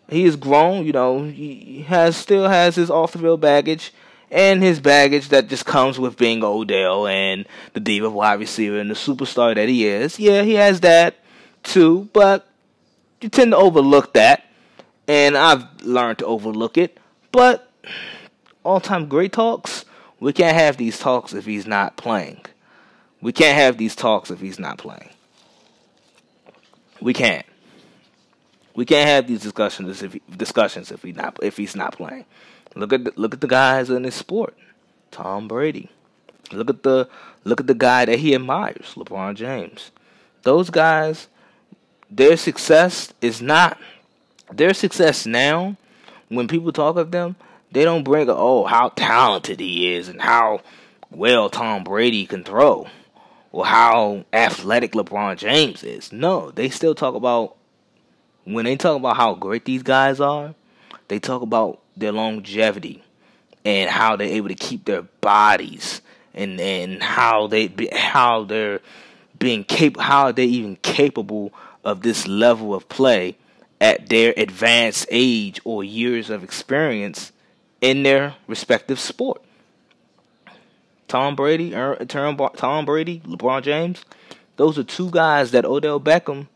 [0.09, 0.87] He has grown.
[0.87, 3.93] You know, he has still has his off the field baggage
[4.31, 8.91] and his baggage that just comes with being Odell and the diva wide receiver and
[8.91, 10.19] the superstar that he is.
[10.19, 11.17] Yeah, he has that
[11.63, 12.49] too, but
[13.21, 14.45] you tend to overlook that,
[15.07, 16.99] and I've learned to overlook it.
[17.33, 17.71] But
[18.67, 19.85] all time great talks,
[20.19, 22.41] we can't have these talks if he's not playing.
[23.21, 25.11] We can't have these talks if he's not playing.
[27.01, 27.47] We can't.
[28.75, 32.27] We can't have these discussions if he, discussions if he not if he's not playing.
[32.75, 34.55] Look at the, look at the guys in this sport.
[35.11, 35.89] Tom Brady.
[36.53, 37.09] Look at the
[37.45, 39.93] look at the guy that he admires, LeBron James.
[40.43, 41.29] Those guys,
[42.11, 43.79] their success is not
[44.53, 45.77] their success now.
[46.29, 47.37] When people talk of them,
[47.73, 50.61] they don't bring oh how talented he is and how
[51.11, 52.87] well Tom Brady can throw
[53.53, 56.13] or how athletic LeBron James is.
[56.13, 57.57] No, they still talk about
[58.45, 60.55] when they talk about how great these guys are.
[61.09, 63.03] They talk about their longevity
[63.65, 66.03] and how they're able to keep their bodies
[66.35, 68.81] and and how they how they're
[69.39, 71.53] being cap- how they even capable
[71.85, 73.37] of this level of play
[73.81, 77.33] at their advanced age or years of experience
[77.81, 79.43] in their respective sport.
[81.09, 84.05] Tom Brady, Tom Brady, LeBron James,
[84.57, 86.49] those are two guys that Odell Beckham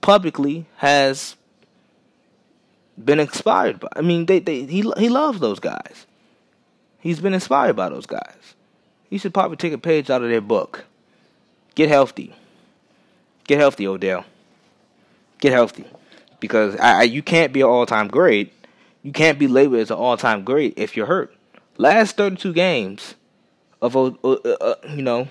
[0.00, 1.36] publicly has
[3.02, 3.88] been inspired by.
[3.96, 6.06] I mean, they, they he he loves those guys.
[6.98, 8.54] He's been inspired by those guys.
[9.08, 10.84] He should probably take a page out of their book.
[11.74, 12.34] Get healthy.
[13.46, 14.24] Get healthy, Odell.
[15.38, 15.84] Get healthy,
[16.40, 18.52] because I, I, you can't be an all-time great.
[19.06, 21.32] You can't be labeled as an all-time great if you're hurt.
[21.78, 23.14] Last 32 games
[23.80, 25.28] of uh, uh, you know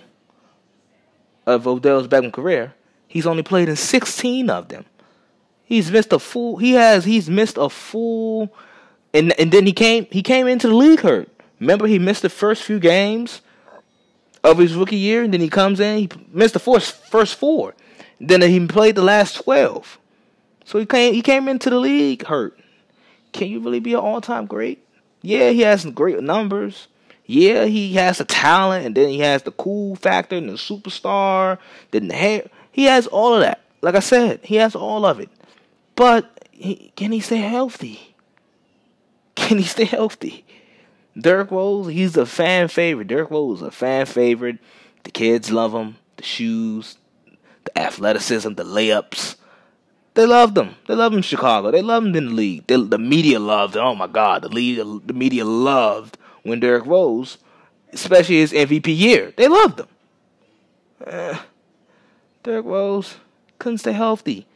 [1.45, 2.73] of Odell's Beckham career,
[3.05, 4.85] he's only played in 16 of them.
[5.65, 6.55] He's missed a full.
[6.55, 7.03] He has.
[7.03, 8.55] He's missed a full.
[9.13, 10.07] And and then he came.
[10.09, 11.29] He came into the league hurt.
[11.59, 13.41] Remember, he missed the first few games
[14.41, 15.97] of his rookie year, and then he comes in.
[15.97, 17.75] He missed the first first four.
[18.21, 19.99] Then he played the last twelve.
[20.63, 21.13] So he came.
[21.13, 22.57] He came into the league hurt.
[23.36, 24.88] Can you really be an all time great?
[25.21, 26.88] Yeah, he has some great numbers.
[27.26, 31.58] Yeah, he has the talent, and then he has the cool factor and the superstar.
[31.91, 32.48] Then the hair.
[32.71, 33.62] He has all of that.
[33.82, 35.30] Like I said, he has all of it.
[35.98, 38.15] But he, can he stay healthy?
[39.36, 40.45] Can he stay healthy?
[41.19, 43.10] Derrick Rose, he's a fan favorite.
[43.10, 44.60] Derrick Rose is a fan favorite.
[45.04, 45.98] The kids love him.
[46.15, 46.98] The shoes,
[47.65, 49.36] the athleticism, the layups.
[50.15, 50.75] They loved him.
[50.88, 51.71] They love him in Chicago.
[51.71, 52.67] They loved him in the league.
[52.67, 53.75] They, the media loved.
[53.75, 57.38] Oh my God, the league, the media loved when Derrick Rose,
[57.91, 59.88] especially his MVP year, they loved him.
[61.06, 61.38] Eh,
[62.43, 63.15] Derrick Rose
[63.60, 64.47] couldn't stay healthy.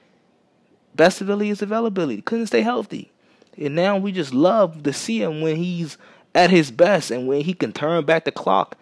[0.96, 2.22] Best ability is availability.
[2.22, 3.12] Couldn't stay healthy.
[3.58, 5.98] And now we just love to see him when he's
[6.34, 8.78] at his best and when he can turn back the clock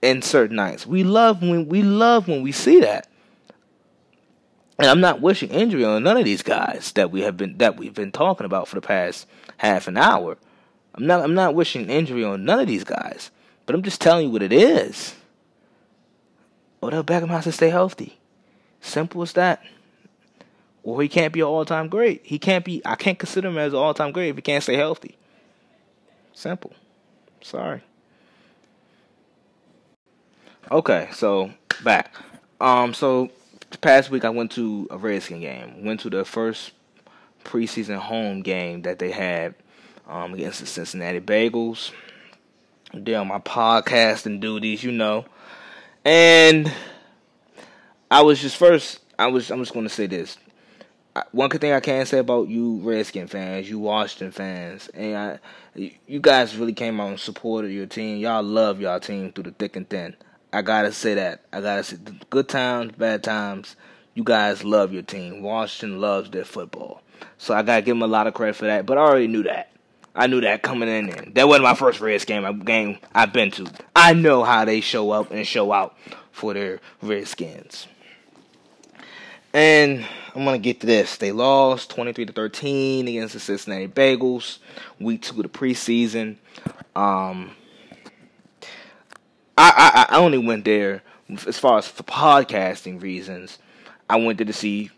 [0.00, 0.86] in certain nights.
[0.86, 3.08] We love when we love when we see that.
[4.78, 7.76] And I'm not wishing injury on none of these guys that we have been that
[7.76, 9.26] we've been talking about for the past
[9.58, 10.36] half an hour.
[10.94, 13.30] I'm not I'm not wishing injury on none of these guys.
[13.66, 15.14] But I'm just telling you what it is.
[16.82, 18.18] Odell Beckham has to stay healthy.
[18.80, 19.62] Simple as that.
[20.82, 22.20] Or he can't be an all time great.
[22.24, 24.62] He can't be I can't consider him as an all time great if he can't
[24.62, 25.16] stay healthy.
[26.34, 26.72] Simple.
[27.40, 27.82] Sorry.
[30.70, 31.50] Okay, so
[31.82, 32.14] back.
[32.60, 33.30] Um, so
[33.74, 35.84] the past week I went to a Redskin game.
[35.84, 36.72] Went to the first
[37.44, 39.54] preseason home game that they had
[40.08, 41.90] um, against the Cincinnati Bengals.
[42.92, 45.24] Doing my podcasting duties, you know,
[46.04, 46.72] and
[48.08, 49.00] I was just first.
[49.18, 49.50] I was.
[49.50, 50.38] I'm just going to say this.
[51.32, 55.92] One good thing I can say about you Redskin fans, you Washington fans, and I,
[56.06, 58.18] you guys really came out and supported your team.
[58.18, 60.14] Y'all love y'all team through the thick and thin.
[60.54, 61.42] I gotta say that.
[61.52, 61.96] I gotta say,
[62.30, 63.74] good times, bad times.
[64.14, 65.42] You guys love your team.
[65.42, 67.02] Washington loves their football,
[67.38, 68.86] so I gotta give them a lot of credit for that.
[68.86, 69.72] But I already knew that.
[70.14, 71.32] I knew that coming in.
[71.34, 72.60] That wasn't my first Reds game.
[72.60, 73.68] Game I've been to.
[73.96, 75.98] I know how they show up and show out
[76.30, 77.88] for their Redskins.
[79.52, 81.16] And I'm gonna get to this.
[81.16, 84.58] They lost 23 to 13 against the Cincinnati Bengals,
[85.00, 86.36] week two of the preseason.
[86.94, 87.56] Um,
[89.56, 91.02] I, I I only went there
[91.46, 93.58] as far as for podcasting reasons.
[94.08, 94.90] I went there to see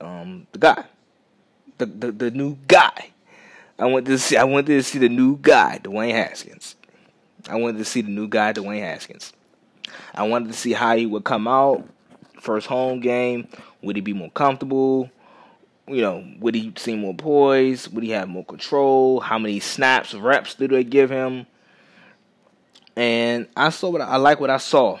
[0.00, 0.84] um the guy,
[1.78, 3.10] the the, the new guy.
[3.78, 6.76] I went to see I went to see the new guy, Dwayne Haskins.
[7.48, 9.32] I wanted to see the new guy, Dwayne Haskins.
[10.14, 11.86] I wanted to see how he would come out
[12.40, 13.48] first home game.
[13.82, 15.10] Would he be more comfortable?
[15.86, 17.92] You know, would he seem more poised?
[17.92, 19.20] Would he have more control?
[19.20, 21.46] How many snaps, reps did they give him?
[22.96, 24.98] And I saw what I, I like what I saw.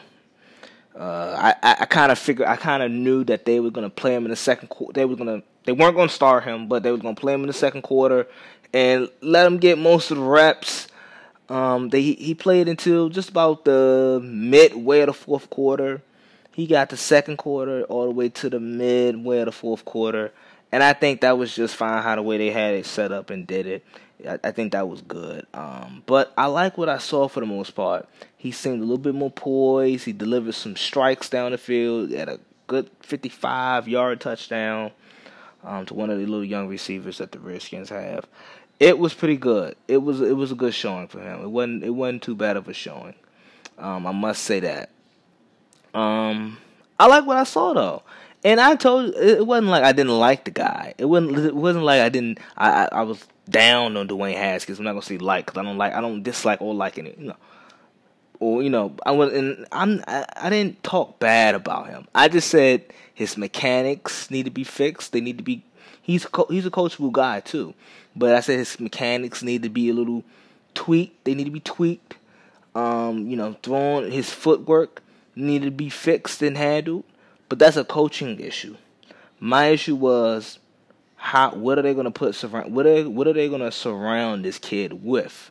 [0.98, 4.14] Uh, I I, kind of figured I kind of knew that they were gonna play
[4.14, 4.92] him in the second quarter.
[4.92, 7.48] They were gonna they weren't gonna start him, but they were gonna play him in
[7.48, 8.28] the second quarter
[8.72, 10.88] and let him get most of the reps.
[11.48, 16.02] Um, they he played until just about the midway of the fourth quarter.
[16.52, 20.32] He got the second quarter all the way to the midway of the fourth quarter,
[20.70, 23.30] and I think that was just fine how the way they had it set up
[23.30, 23.84] and did it.
[24.42, 25.46] I, think that was good.
[25.52, 28.08] Um, but I like what I saw for the most part.
[28.36, 30.04] He seemed a little bit more poised.
[30.04, 34.92] He delivered some strikes down the field at a good 55 yard touchdown
[35.62, 38.26] um, to one of the little young receivers that the Redskins have.
[38.80, 39.76] It was pretty good.
[39.88, 41.42] It was it was a good showing for him.
[41.42, 43.14] It wasn't it wasn't too bad of a showing.
[43.78, 44.90] Um, I must say that.
[45.94, 46.58] Um,
[46.98, 48.02] I like what I saw though.
[48.42, 50.94] And I told it wasn't like I didn't like the guy.
[50.98, 51.38] It wasn't.
[51.38, 52.40] It wasn't like I didn't.
[52.56, 54.78] I I, I was down on Dwayne Haskins.
[54.78, 55.92] I'm not gonna say like because I don't like.
[55.92, 57.18] I don't dislike or like it.
[57.18, 57.36] You know,
[58.40, 60.02] or you know, I was and I'm.
[60.06, 62.06] I, I didn't talk bad about him.
[62.14, 65.12] I just said his mechanics need to be fixed.
[65.12, 65.64] They need to be.
[66.00, 67.74] He's a, he's a coachable guy too,
[68.14, 70.22] but I said his mechanics need to be a little
[70.74, 71.24] tweaked.
[71.24, 72.16] They need to be tweaked.
[72.74, 75.00] Um, you know, throwing his footwork
[75.36, 77.04] needed to be fixed and handled.
[77.48, 78.76] But that's a coaching issue.
[79.38, 80.58] My issue was
[81.24, 83.72] how what are they going to put surround what are what are they going to
[83.72, 85.50] surround this kid with?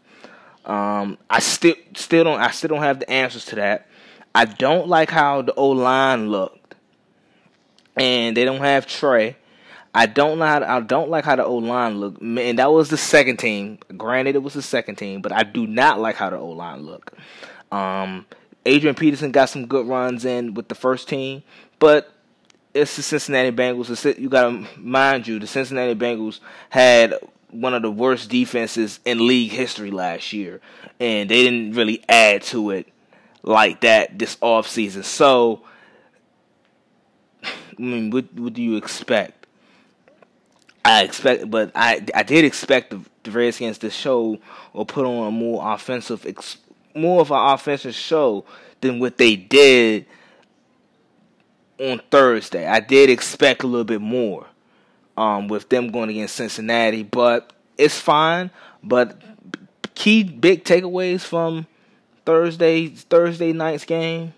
[0.65, 3.87] Um, I still still don't I still don't have the answers to that.
[4.35, 6.75] I don't like how the O line looked,
[7.97, 9.35] and they don't have Trey.
[9.95, 12.97] I don't to, I don't like how the O line looked, and that was the
[12.97, 13.79] second team.
[13.97, 16.81] Granted, it was the second team, but I do not like how the O line
[16.81, 17.15] looked.
[17.71, 18.27] Um,
[18.63, 21.41] Adrian Peterson got some good runs in with the first team,
[21.79, 22.13] but
[22.73, 24.19] it's the Cincinnati Bengals.
[24.19, 27.15] You got to mind you, the Cincinnati Bengals had
[27.51, 30.59] one of the worst defenses in league history last year,
[30.99, 32.87] and they didn't really add to it
[33.43, 35.03] like that this offseason.
[35.03, 35.61] So,
[37.43, 39.45] I mean, what, what do you expect?
[40.85, 44.39] I expect, but I I did expect the, the Redskins to show
[44.73, 46.25] or put on a more offensive,
[46.93, 48.43] more of an offensive show
[48.81, 50.05] than what they did
[51.79, 52.65] on Thursday.
[52.65, 54.45] I did expect a little bit more
[55.17, 58.51] um, with them going against Cincinnati, but it's fine.
[58.83, 59.21] But
[59.95, 61.67] key big takeaways from
[62.25, 64.33] Thursday Thursday night's game.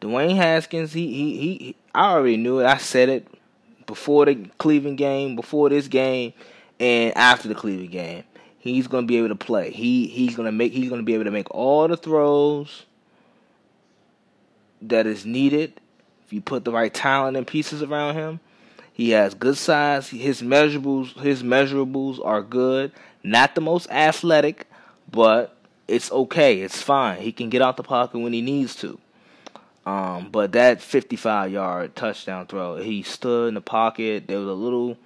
[0.00, 2.66] Dwayne Haskins, he, he he I already knew it.
[2.66, 3.28] I said it
[3.86, 6.32] before the Cleveland game, before this game,
[6.78, 8.24] and after the Cleveland game.
[8.60, 9.70] He's gonna be able to play.
[9.70, 12.84] He he's gonna make he's gonna be able to make all the throws
[14.82, 15.80] that is needed
[16.28, 18.38] if you put the right talent and pieces around him,
[18.92, 20.10] he has good size.
[20.10, 22.92] His measurables, his measurables are good.
[23.22, 24.66] Not the most athletic,
[25.10, 25.56] but
[25.86, 26.60] it's okay.
[26.60, 27.22] It's fine.
[27.22, 28.98] He can get out the pocket when he needs to.
[29.86, 34.26] Um, but that 55 yard touchdown throw, he stood in the pocket.
[34.26, 34.98] There was a little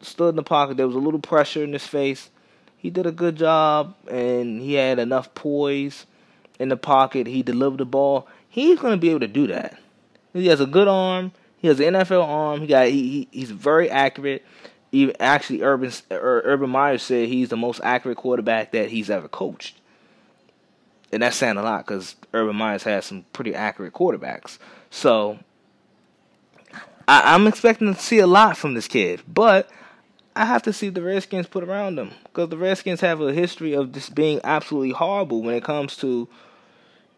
[0.00, 0.76] stood in the pocket.
[0.76, 2.28] There was a little pressure in his face.
[2.76, 6.06] He did a good job, and he had enough poise
[6.58, 7.28] in the pocket.
[7.28, 8.26] He delivered the ball.
[8.48, 9.78] He's going to be able to do that.
[10.34, 11.32] He has a good arm.
[11.56, 12.60] He has an NFL arm.
[12.60, 14.44] He got he, he he's very accurate.
[14.92, 19.28] Even actually, Urban uh, Urban Meyer said he's the most accurate quarterback that he's ever
[19.28, 19.80] coached
[21.14, 24.58] and that's saying a lot because Urban Meyer's had some pretty accurate quarterbacks.
[24.90, 25.38] So
[27.06, 29.70] I, am expecting to see a lot from this kid, but
[30.34, 33.74] I have to see the Redskins put around him because the Redskins have a history
[33.74, 36.28] of just being absolutely horrible when it comes to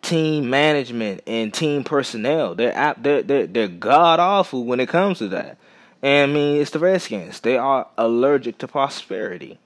[0.07, 2.54] team management and team personnel.
[2.54, 5.59] They're they're they're, they're god awful when it comes to that.
[6.02, 7.40] And I mean, it's the Redskins.
[7.40, 9.59] They are allergic to prosperity.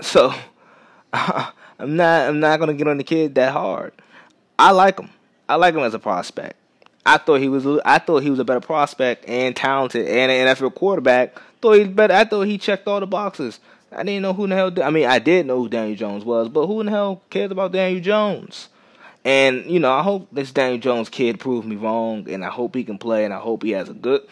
[0.00, 0.34] So
[1.12, 3.92] I'm not I'm not gonna get on the kid that hard.
[4.58, 5.10] I like him.
[5.48, 6.56] I like him as a prospect.
[7.06, 10.54] I thought he was I thought he was a better prospect and talented and an
[10.54, 11.40] NFL quarterback.
[11.62, 12.12] Thought he better.
[12.12, 13.60] I thought he checked all the boxes.
[13.90, 14.82] I didn't know who the hell.
[14.82, 17.52] I mean, I did know who Daniel Jones was, but who in the hell cares
[17.52, 18.68] about Daniel Jones?
[19.26, 22.76] And you know, I hope this Daniel Jones kid proves me wrong, and I hope
[22.76, 24.22] he can play, and I hope he has a good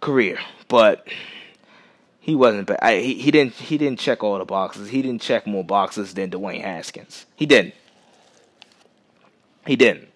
[0.00, 0.40] career.
[0.66, 1.06] But
[2.18, 2.68] he wasn't.
[2.82, 4.88] I, he, he didn't he didn't check all the boxes.
[4.88, 7.26] He didn't check more boxes than Dwayne Haskins.
[7.36, 7.74] He didn't.
[9.68, 10.08] He didn't.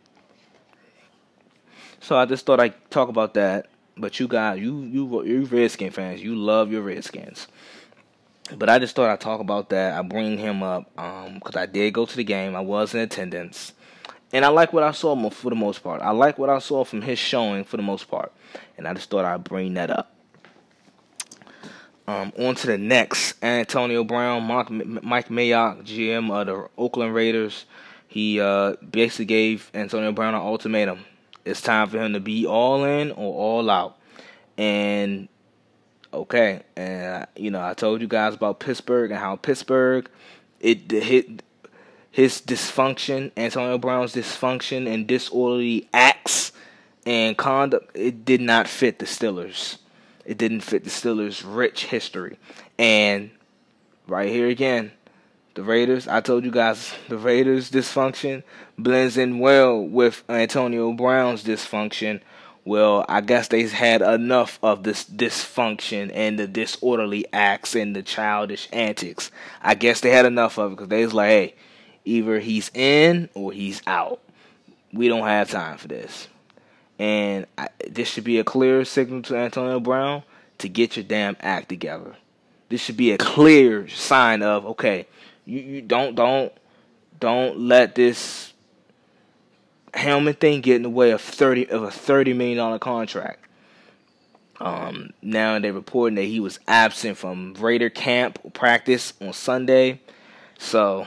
[2.01, 3.68] So I just thought I'd talk about that.
[3.97, 7.47] But you guys, you you you Redskin fans, you love your Redskins.
[8.57, 9.99] But I just thought I'd talk about that.
[9.99, 12.55] I bring him up because um, I did go to the game.
[12.55, 13.72] I was in attendance,
[14.37, 16.03] and I like what I saw for the most part.
[16.03, 18.30] I like what I saw from his showing for the most part,
[18.76, 20.14] and I just thought I'd bring that up.
[22.07, 23.43] Um, on to the next.
[23.43, 27.64] Antonio Brown, Mark, Mike Mayock, GM of the Oakland Raiders.
[28.09, 31.07] He uh, basically gave Antonio Brown an ultimatum.
[31.47, 33.97] It's time for him to be all in or all out.
[34.59, 35.30] And
[36.12, 40.11] okay, and you know I told you guys about Pittsburgh and how Pittsburgh
[40.61, 41.43] it hit
[42.17, 46.53] his dysfunction, Antonio Brown's dysfunction and disorderly acts
[47.05, 47.95] and conduct.
[47.95, 49.79] It did not fit the Steelers
[50.27, 52.39] it didn't fit the Steelers' rich history.
[52.79, 53.31] And
[54.07, 54.93] right here again,
[55.55, 58.43] the Raiders, I told you guys, the Raiders' dysfunction
[58.77, 62.21] blends in well with Antonio Brown's dysfunction.
[62.64, 68.03] Well, I guess they had enough of this dysfunction and the disorderly acts and the
[68.03, 69.31] childish antics.
[69.62, 71.55] I guess they had enough of it because they was like, hey,
[72.07, 74.21] either he's in or he's out.
[74.93, 76.29] We don't have time for this.
[76.99, 80.23] And I, this should be a clear signal to Antonio Brown
[80.59, 82.17] to get your damn act together.
[82.71, 85.07] This should be a clear sign of okay,
[85.45, 86.53] you, you don't don't
[87.21, 88.55] don't let this
[89.93, 93.41] helmet thing get in the way of thirty of a thirty million dollar contract.
[94.59, 100.01] Um, now they're reporting that he was absent from Raider camp practice on Sunday.
[100.59, 101.07] So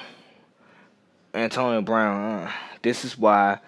[1.34, 2.52] Antonio Brown, uh,
[2.82, 3.60] this is why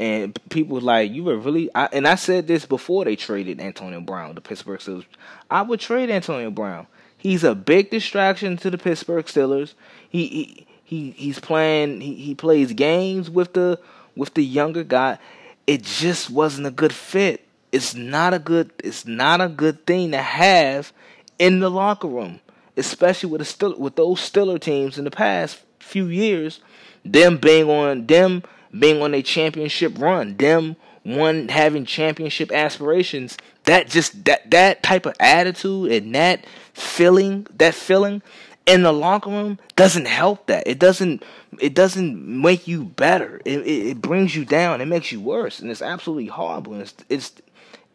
[0.00, 4.00] and people like, you were really, I, and I said this before they traded Antonio
[4.00, 5.04] Brown, the Pittsburgh Steelers.
[5.50, 6.86] I would trade Antonio Brown.
[7.18, 9.74] He's a big distraction to the Pittsburgh Steelers.
[10.08, 12.00] He he, he he's playing.
[12.00, 13.78] He, he plays games with the
[14.16, 15.18] with the younger guy.
[15.66, 17.46] It just wasn't a good fit.
[17.70, 18.72] It's not a good.
[18.82, 20.94] It's not a good thing to have
[21.38, 22.40] in the locker room,
[22.78, 26.60] especially with the still with those Steeler teams in the past few years.
[27.04, 28.42] Them being on them
[28.78, 35.06] being on a championship run, them one having championship aspirations, that just that that type
[35.06, 38.22] of attitude and that feeling, that feeling
[38.66, 40.66] in the locker room doesn't help that.
[40.66, 41.22] It doesn't
[41.58, 43.40] it doesn't make you better.
[43.44, 44.80] It, it, it brings you down.
[44.80, 46.74] It makes you worse, and it's absolutely horrible.
[46.74, 47.32] And it's it's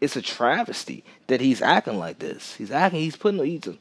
[0.01, 2.55] it's a travesty that he's acting like this.
[2.55, 3.01] He's acting.
[3.01, 3.43] He's putting.
[3.45, 3.77] He's a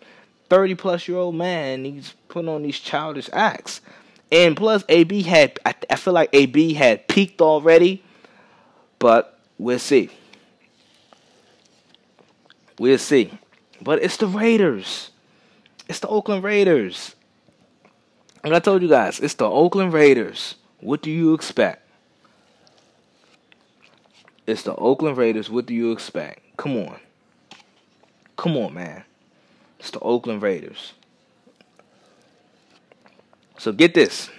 [0.48, 1.84] thirty plus year old man.
[1.84, 3.80] he's putting on these childish acts.
[4.30, 8.02] And plus, AB had, I, I feel like AB had peaked already,
[8.98, 10.10] but we'll see.
[12.78, 13.38] We'll see.
[13.80, 15.10] But it's the Raiders.
[15.88, 17.14] It's the Oakland Raiders.
[18.42, 20.56] And I told you guys, it's the Oakland Raiders.
[20.80, 21.88] What do you expect?
[24.46, 25.48] It's the Oakland Raiders.
[25.48, 26.56] What do you expect?
[26.56, 26.98] Come on.
[28.36, 29.04] Come on, man.
[29.78, 30.92] It's the Oakland Raiders.
[33.58, 34.30] So get this.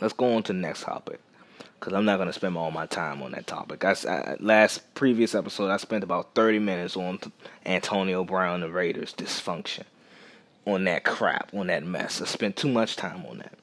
[0.00, 1.20] Let's go on to the next topic
[1.78, 3.84] because I'm not gonna spend all my time on that topic.
[3.84, 7.18] I, I, last previous episode I spent about 30 minutes on
[7.64, 9.84] Antonio Brown and Raiders dysfunction,
[10.66, 12.20] on that crap, on that mess.
[12.20, 13.54] I spent too much time on that.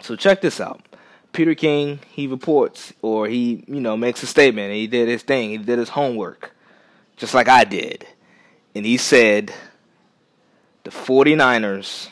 [0.00, 0.80] So check this out.
[1.32, 4.72] Peter King, he reports or he, you know, makes a statement.
[4.72, 5.50] he did his thing.
[5.50, 6.52] He did his homework,
[7.16, 8.06] just like I did.
[8.74, 9.52] And he said
[10.84, 12.08] the 49ers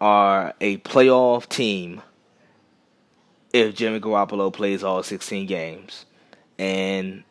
[0.00, 2.02] are a playoff team
[3.52, 6.04] if Jimmy Garoppolo plays all 16 games.
[6.58, 7.24] And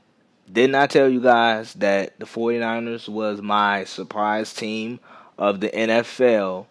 [0.52, 5.00] didn't I tell you guys that the 49ers was my surprise team
[5.38, 6.66] of the NFL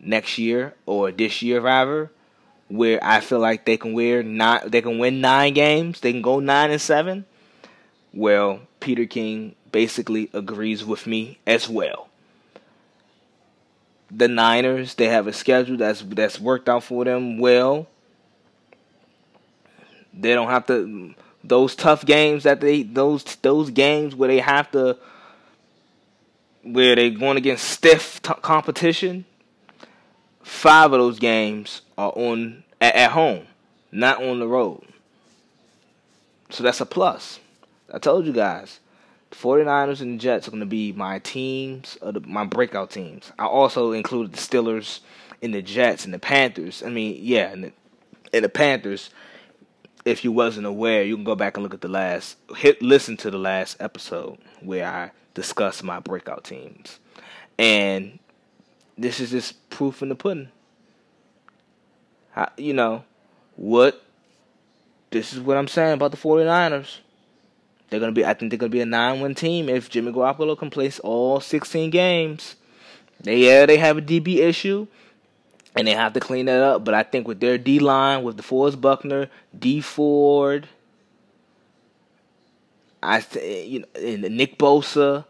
[0.00, 2.10] next year or this year rather?
[2.68, 6.22] Where I feel like they can wear nine, they can win nine games, they can
[6.22, 7.26] go nine and seven.
[8.14, 12.08] Well, Peter King basically agrees with me as well.
[14.14, 17.86] The Niners, they have a schedule that's that's worked out for them well.
[20.12, 24.70] They don't have to those tough games that they those those games where they have
[24.72, 24.98] to
[26.62, 29.24] where they're going against stiff t- competition.
[30.42, 33.46] Five of those games are on at, at home,
[33.90, 34.84] not on the road.
[36.50, 37.40] So that's a plus.
[37.92, 38.78] I told you guys,
[39.32, 42.90] the 49ers and the Jets are going to be my teams, uh, the, my breakout
[42.90, 43.32] teams.
[43.38, 45.00] I also included the Steelers
[45.42, 46.82] and the Jets and the Panthers.
[46.84, 47.72] I mean, yeah, and the,
[48.32, 49.10] and the Panthers
[50.04, 53.16] if you wasn't aware, you can go back and look at the last hit listen
[53.18, 56.98] to the last episode where I discussed my breakout teams.
[57.58, 58.18] And
[58.98, 60.48] this is just proof in the pudding.
[62.56, 63.04] You know,
[63.56, 64.02] what
[65.10, 66.98] this is what I'm saying about the 49ers.
[67.92, 70.56] They're gonna be I think they're gonna be a nine win team if Jimmy Garoppolo
[70.56, 72.56] can play all sixteen games.
[73.20, 74.86] They yeah, they have a DB issue
[75.76, 76.86] and they have to clean that up.
[76.86, 79.28] But I think with their D line, with DeForest Buckner,
[79.58, 80.68] D Ford,
[83.02, 85.26] I think you know, and Nick Bosa,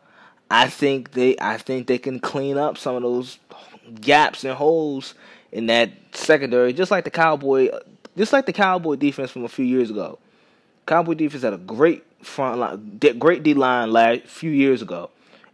[0.49, 3.41] I think they, I think they can clean up some of those
[4.01, 5.15] gaps and holes
[5.51, 7.71] in that secondary, just like the Cowboy,
[8.17, 10.21] just like the Cowboy defense from a few years ago.
[10.87, 15.11] Cowboy defense had a great front line, great D line last few years ago,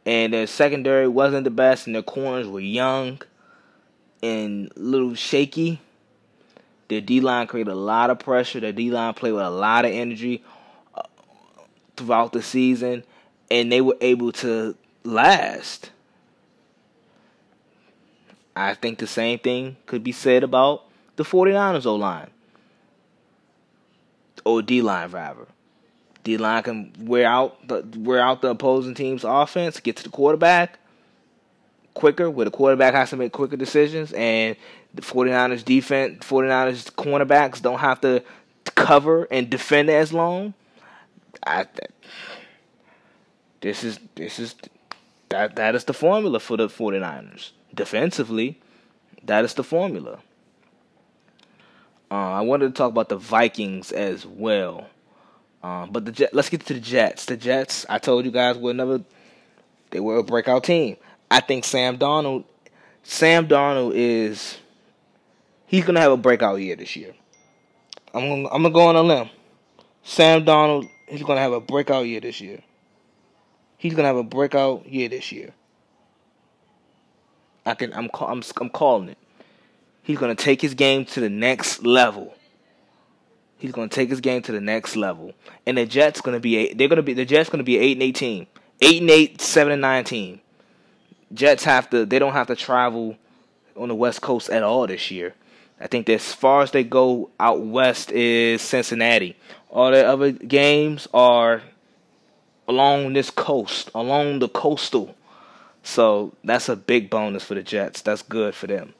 [0.06, 3.20] and their secondary wasn't the best, and their corners were young
[4.22, 5.80] and a little shaky.
[6.88, 8.60] Their D line created a lot of pressure.
[8.60, 10.42] Their D line played with a lot of energy
[10.94, 11.02] uh,
[11.96, 13.04] throughout the season,
[13.50, 15.90] and they were able to last.
[18.56, 20.84] I think the same thing could be said about
[21.16, 22.30] the 49ers O line.
[24.44, 25.46] Or D line, rather.
[26.28, 30.10] D line can wear out the wear out the opposing team's offense, get to the
[30.10, 30.78] quarterback,
[31.94, 34.54] quicker, where the quarterback has to make quicker decisions, and
[34.92, 38.22] the 49ers defense, 49ers cornerbacks don't have to
[38.74, 40.52] cover and defend as long.
[41.46, 41.66] I
[43.62, 44.54] this is this is
[45.30, 47.52] that that is the formula for the 49ers.
[47.74, 48.60] Defensively,
[49.24, 50.18] that is the formula.
[52.10, 54.88] Uh, I wanted to talk about the Vikings as well.
[55.62, 57.24] Um, but the let's get to the Jets.
[57.24, 59.02] The Jets, I told you guys were another.
[59.90, 60.96] They were a breakout team.
[61.30, 62.44] I think Sam Darnold,
[63.02, 64.58] Sam Darnold is
[65.66, 67.14] he's gonna have a breakout year this year.
[68.14, 69.30] I'm gonna, I'm gonna go on a limb.
[70.02, 72.60] Sam Darnold he's gonna have a breakout year this year.
[73.76, 75.52] He's gonna have a breakout year this year.
[77.66, 79.18] I can I'm I'm I'm calling it.
[80.02, 82.34] He's gonna take his game to the next level.
[83.58, 85.32] He's gonna take his game to the next level,
[85.66, 86.78] and the Jets gonna be eight.
[86.78, 88.46] They're gonna be the Jets gonna be eight and eighteen,
[88.80, 90.40] eight and eight, seven and nine team.
[91.32, 93.16] Jets have to they don't have to travel
[93.76, 95.34] on the West Coast at all this year.
[95.80, 99.36] I think as far as they go out west is Cincinnati.
[99.70, 101.62] All the other games are
[102.66, 105.14] along this coast, along the coastal.
[105.82, 108.02] So that's a big bonus for the Jets.
[108.02, 108.94] That's good for them.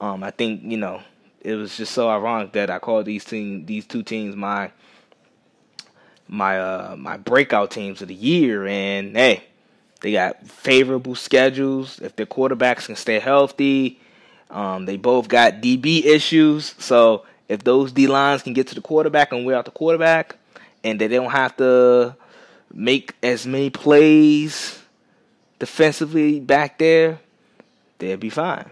[0.00, 1.02] Um, I think you know
[1.40, 4.70] it was just so ironic that I called these team these two teams my
[6.28, 9.44] my uh my breakout teams of the year, and hey,
[10.00, 11.98] they got favorable schedules.
[12.00, 13.98] If their quarterbacks can stay healthy,
[14.50, 16.74] um, they both got DB issues.
[16.78, 20.36] So if those D lines can get to the quarterback and wear out the quarterback,
[20.84, 22.16] and they don't have to
[22.72, 24.80] make as many plays
[25.58, 27.18] defensively back there,
[27.98, 28.70] they'll be fine.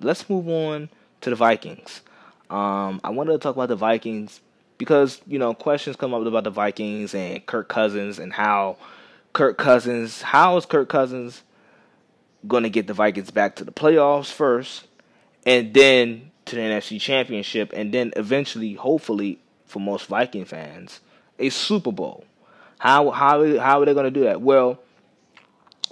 [0.00, 0.90] Let's move on
[1.22, 2.02] to the Vikings.
[2.50, 4.40] Um, I wanted to talk about the Vikings
[4.78, 8.76] because you know questions come up about the Vikings and Kirk Cousins and how
[9.32, 10.22] Kirk Cousins.
[10.22, 11.42] How is Kirk Cousins
[12.46, 14.86] going to get the Vikings back to the playoffs first,
[15.44, 21.00] and then to the NFC Championship, and then eventually, hopefully, for most Viking fans,
[21.38, 22.24] a Super Bowl?
[22.78, 24.40] How how how are they going to do that?
[24.40, 24.78] Well,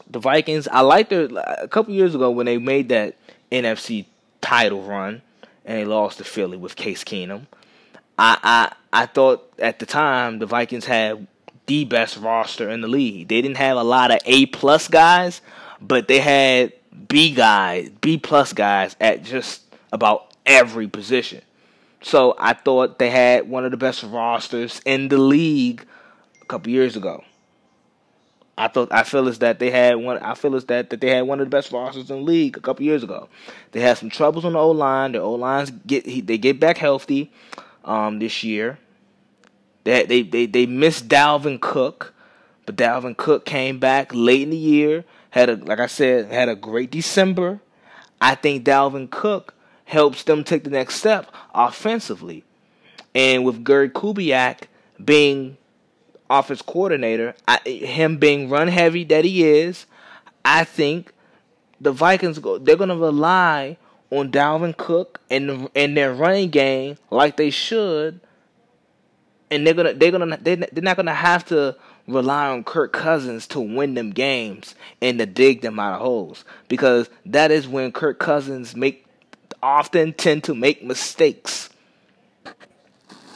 [0.08, 0.68] the Vikings.
[0.68, 3.16] I liked their a couple years ago when they made that
[3.50, 4.06] NFC
[4.40, 5.22] title run,
[5.66, 7.46] and they lost to Philly with Case Keenum.
[8.18, 11.26] I I I thought at the time the Vikings had
[11.66, 13.28] the best roster in the league.
[13.28, 15.42] They didn't have a lot of A plus guys,
[15.80, 16.72] but they had
[17.08, 19.62] B guys, B plus guys at just
[19.92, 21.42] about every position.
[22.00, 25.84] So I thought they had one of the best rosters in the league
[26.40, 27.24] a couple years ago.
[28.58, 30.18] I thought I feel as that they had one.
[30.18, 32.56] I feel as that that they had one of the best rosters in the league
[32.56, 33.28] a couple years ago.
[33.72, 35.12] They had some troubles on the O line.
[35.12, 37.30] The O lines get they get back healthy
[37.84, 38.78] um, this year.
[39.84, 42.14] They they they they missed Dalvin Cook,
[42.64, 45.04] but Dalvin Cook came back late in the year.
[45.30, 47.60] Had a like I said had a great December.
[48.22, 49.54] I think Dalvin Cook
[49.84, 52.42] helps them take the next step offensively,
[53.14, 54.62] and with Gary Kubiak
[55.04, 55.58] being
[56.28, 59.86] offense coordinator, I, him being run heavy that he is,
[60.44, 61.12] I think
[61.80, 63.76] the Vikings go they're gonna rely
[64.10, 68.20] on Dalvin Cook and and their running game like they should,
[69.50, 73.60] and they're gonna they're gonna they're not gonna have to rely on Kirk Cousins to
[73.60, 78.18] win them games and to dig them out of holes because that is when Kirk
[78.18, 79.06] Cousins make
[79.62, 81.68] often tend to make mistakes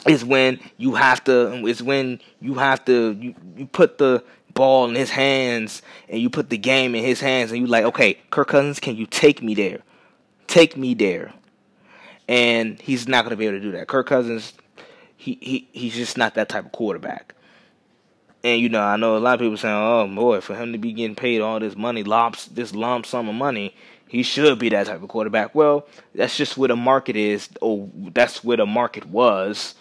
[0.07, 4.23] is when you have to is when you have to you, you put the
[4.53, 7.85] ball in his hands and you put the game in his hands and you like
[7.85, 9.79] okay Kirk Cousins can you take me there?
[10.47, 11.33] Take me there.
[12.27, 13.87] And he's not going to be able to do that.
[13.87, 14.53] Kirk Cousins
[15.15, 17.35] he, he he's just not that type of quarterback.
[18.43, 20.79] And you know I know a lot of people saying oh boy for him to
[20.79, 23.75] be getting paid all this money lumps this lump sum of money
[24.07, 25.53] he should be that type of quarterback.
[25.53, 29.75] Well that's just where the market is or that's where the market was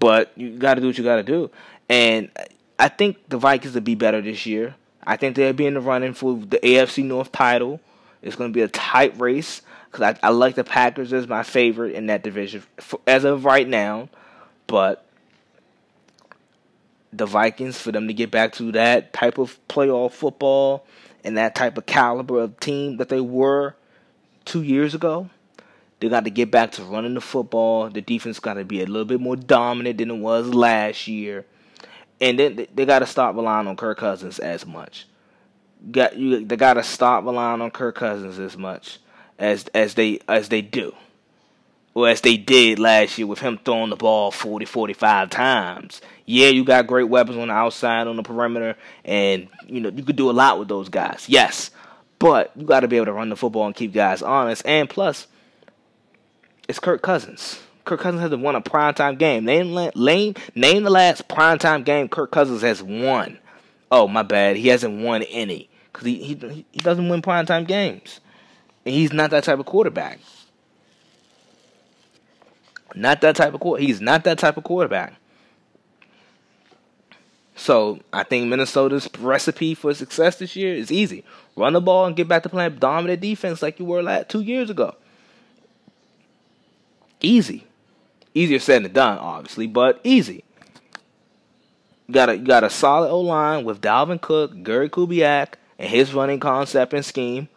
[0.00, 1.50] but you got to do what you got to do.
[1.88, 2.30] And
[2.78, 4.74] I think the Vikings will be better this year.
[5.06, 7.80] I think they'll be in the running for the AFC North title.
[8.22, 11.42] It's going to be a tight race because I, I, like the Packers as my
[11.42, 14.08] favorite in that division for, as of right now.
[14.66, 15.04] But
[17.12, 20.86] the Vikings, for them to get back to that type of playoff football
[21.24, 23.74] and that type of caliber of team that they were
[24.44, 25.28] two years ago,
[26.00, 27.90] they got to get back to running the football.
[27.90, 31.44] The defense got to be a little bit more dominant than it was last year,
[32.20, 35.06] and then they got to stop relying on Kirk Cousins as much.
[35.90, 36.44] Got you?
[36.44, 38.98] They got to stop relying on Kirk Cousins as much
[39.38, 40.94] as as they as they do,
[41.94, 46.00] or as they did last year with him throwing the ball 40, 45 times.
[46.24, 50.02] Yeah, you got great weapons on the outside, on the perimeter, and you know you
[50.02, 51.26] could do a lot with those guys.
[51.28, 51.70] Yes,
[52.18, 54.88] but you got to be able to run the football and keep guys honest, and
[54.88, 55.26] plus
[56.70, 57.60] it's Kirk Cousins.
[57.84, 59.44] Kirk Cousins hasn't won a primetime game.
[59.44, 63.38] Name, name, name the last primetime game Kirk Cousins has won.
[63.90, 64.56] Oh, my bad.
[64.56, 65.68] He hasn't won any.
[65.92, 68.20] Because he, he, he doesn't win primetime games.
[68.86, 70.20] And he's not that type of quarterback.
[72.94, 73.88] Not that type of quarterback.
[73.88, 75.14] He's not that type of quarterback.
[77.56, 81.24] So I think Minnesota's recipe for success this year is easy:
[81.56, 84.40] run the ball and get back to playing dominant defense like you were last two
[84.40, 84.94] years ago.
[87.20, 87.66] Easy.
[88.34, 90.44] Easier said than done, obviously, but easy.
[92.06, 95.88] You got a you got a solid O line with Dalvin Cook, Gary Kubiak, and
[95.88, 97.48] his running concept and scheme.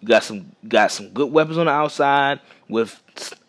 [0.00, 3.00] You got some got some good weapons on the outside with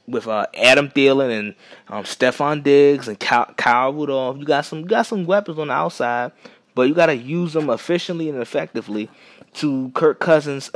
[0.08, 1.56] with uh, Adam Thielen and
[1.88, 4.38] um, Stefon Diggs and Kyle, Kyle Rudolph.
[4.38, 6.32] You got some got some weapons on the outside,
[6.74, 9.10] but you got to use them efficiently and effectively
[9.56, 10.72] to Kirk Cousins'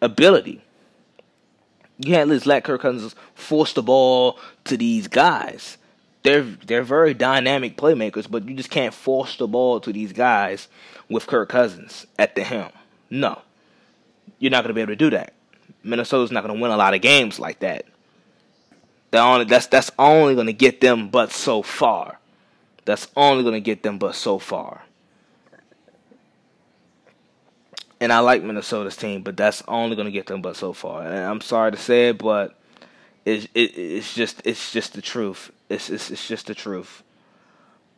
[0.00, 0.62] ability.
[1.98, 5.78] You can't just let Kirk Cousins force the ball to these guys.
[6.22, 10.68] They're they're very dynamic playmakers, but you just can't force the ball to these guys
[11.08, 12.72] with Kirk Cousins at the helm.
[13.10, 13.42] No,
[14.38, 15.34] you're not going to be able to do that.
[15.82, 17.84] Minnesota's not going to win a lot of games like that.
[19.12, 22.18] Only that's that's only going to get them but so far.
[22.84, 24.83] That's only going to get them but so far.
[28.04, 31.06] And I like Minnesota's team, but that's only going to get them but so far.
[31.06, 32.54] And I'm sorry to say it, but
[33.24, 35.50] it's it, it's just it's just the truth.
[35.70, 37.02] It's, it's it's just the truth.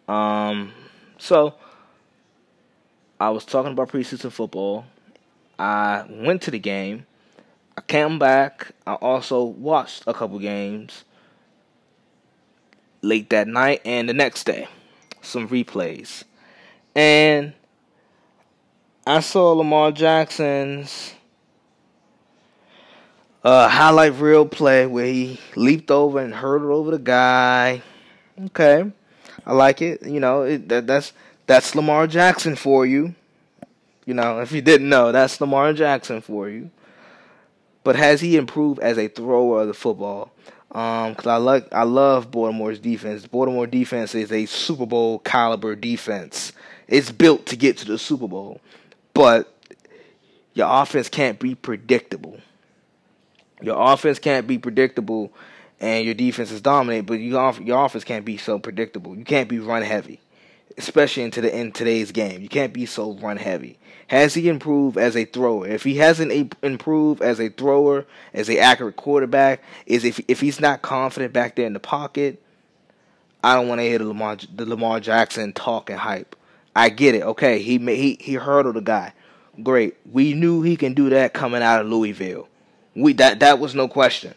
[0.07, 0.73] Um,
[1.19, 1.55] so
[3.19, 4.85] I was talking about preseason football.
[5.59, 7.07] I went to the game.
[7.77, 8.71] I came back.
[8.87, 11.05] I also watched a couple games
[13.03, 14.69] late that night and the next day,
[15.21, 16.23] some replays,
[16.95, 17.55] and
[19.07, 21.15] I saw Lamar Jackson's
[23.45, 27.83] uh, highlight reel play where he leaped over and hurdled over the guy.
[28.47, 28.91] Okay,
[29.47, 30.05] I like it.
[30.05, 31.13] You know, it, that, that's
[31.47, 33.15] that's Lamar Jackson for you.
[34.07, 36.71] You know, if you didn't know, that's Lamar Jackson for you.
[37.85, 40.33] but has he improved as a thrower of the football?
[40.73, 43.25] Um, cause I like I love Baltimore's defense.
[43.29, 46.53] Baltimore defense is a Super Bowl caliber defense.
[46.89, 48.61] It's built to get to the Super Bowl,
[49.17, 49.51] but
[50.53, 52.39] your offense can't be predictable.
[53.63, 55.33] Your offense can't be predictable,
[55.81, 57.07] and your defense is dominant.
[57.07, 59.17] But your your offense can't be so predictable.
[59.17, 60.21] You can't be run heavy,
[60.77, 62.43] especially into the in today's game.
[62.43, 63.79] You can't be so run heavy.
[64.09, 65.67] Has he improved as a thrower?
[65.67, 68.05] If he hasn't improved as a thrower,
[68.35, 72.43] as a accurate quarterback, is if if he's not confident back there in the pocket,
[73.43, 76.37] I don't want to hear the Lamar the Lamar Jackson talk and hype.
[76.77, 77.23] I get it.
[77.23, 79.15] Okay, he he he hurdled the guy.
[79.63, 79.97] Great.
[80.13, 82.49] We knew he can do that coming out of Louisville.
[82.95, 84.35] We that that was no question.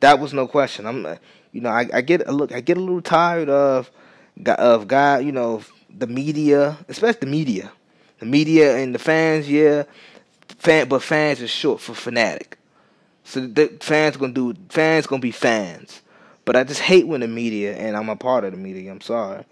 [0.00, 0.86] That was no question.
[0.86, 1.16] I'm, uh,
[1.52, 2.52] you know, I, I get look.
[2.52, 3.90] I get a little tired of
[4.46, 5.18] of guy.
[5.18, 7.70] You know, the media, especially the media,
[8.18, 9.50] the media and the fans.
[9.50, 9.84] Yeah,
[10.58, 12.56] fan, but fans is short for fanatic.
[13.24, 16.00] So the fans gonna do fans gonna be fans.
[16.46, 18.90] But I just hate when the media, and I'm a part of the media.
[18.90, 19.44] I'm sorry,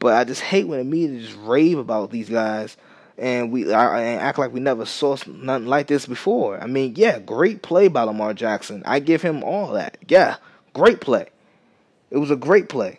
[0.00, 2.76] but I just hate when the media just rave about these guys
[3.20, 6.60] and we and act like we never saw nothing like this before.
[6.60, 8.82] I mean, yeah, great play by Lamar Jackson.
[8.86, 9.98] I give him all that.
[10.08, 10.36] Yeah,
[10.72, 11.26] great play.
[12.10, 12.98] It was a great play.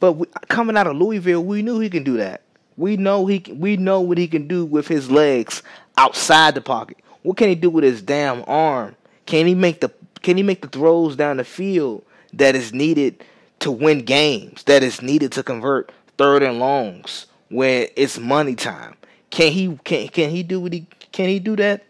[0.00, 2.42] But we, coming out of Louisville, we knew he can do that.
[2.76, 5.62] We know he we know what he can do with his legs
[5.96, 6.98] outside the pocket.
[7.22, 8.96] What can he do with his damn arm?
[9.26, 13.22] Can he make the can he make the throws down the field that is needed
[13.60, 14.64] to win games?
[14.64, 18.96] That is needed to convert third and longs when it's money time.
[19.30, 21.84] Can he can can he do what he can he do that?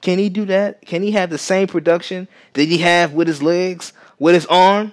[0.00, 0.84] Can he do that?
[0.84, 4.92] Can he have the same production that he have with his legs, with his arm?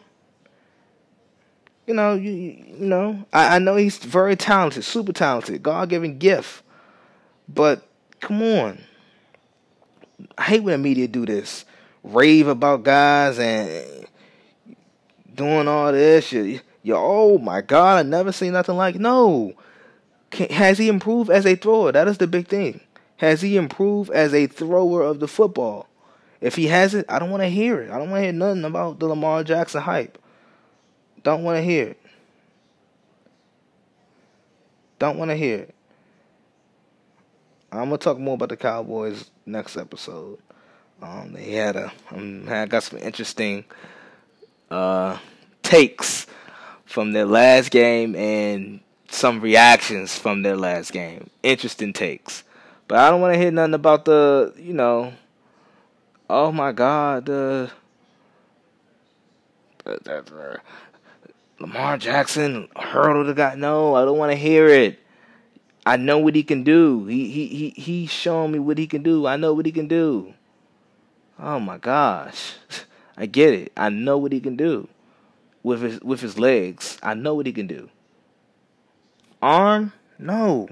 [1.89, 6.19] you know, you you know, I, I know he's very talented, super talented, God given
[6.19, 6.61] gift.
[7.51, 7.83] But
[8.19, 8.83] come on.
[10.37, 11.65] I hate when the media do this.
[12.03, 14.05] Rave about guys and
[15.33, 16.31] doing all this.
[16.31, 16.59] You,
[16.89, 19.53] you oh my God, I never seen nothing like no.
[20.29, 21.91] Can, has he improved as a thrower?
[21.91, 22.81] That is the big thing.
[23.17, 25.87] Has he improved as a thrower of the football?
[26.41, 27.91] If he hasn't, I don't want to hear it.
[27.91, 30.17] I don't want to hear nothing about the Lamar Jackson hype.
[31.23, 32.01] Don't want to hear it.
[34.99, 35.75] Don't want to hear it.
[37.71, 40.39] I'm gonna talk more about the Cowboys next episode.
[41.01, 43.63] Um, they had a, um, I got some interesting
[44.71, 45.17] uh,
[45.61, 46.25] takes
[46.89, 48.79] from their last game and
[49.09, 51.29] some reactions from their last game.
[51.43, 52.43] Interesting takes,
[52.87, 55.13] but I don't want to hear nothing about the, you know,
[56.27, 57.69] oh my God, the,
[61.59, 63.53] Lamar Jackson hurdled the guy.
[63.53, 64.99] No, I don't want to hear it.
[65.85, 67.05] I know what he can do.
[67.05, 69.27] He he he he's showing me what he can do.
[69.27, 70.33] I know what he can do.
[71.37, 72.55] Oh my gosh.
[73.17, 73.71] I get it.
[73.77, 74.87] I know what he can do
[75.63, 76.97] with his with his legs.
[77.03, 77.89] I know what he can do.
[79.41, 79.93] Arm?
[80.17, 80.69] No.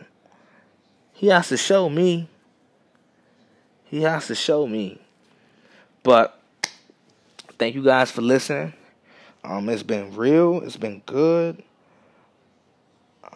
[1.13, 2.29] He has to show me.
[3.85, 4.99] He has to show me.
[6.03, 6.39] But
[7.57, 8.73] thank you guys for listening.
[9.43, 10.61] Um, it's been real.
[10.61, 11.63] It's been good.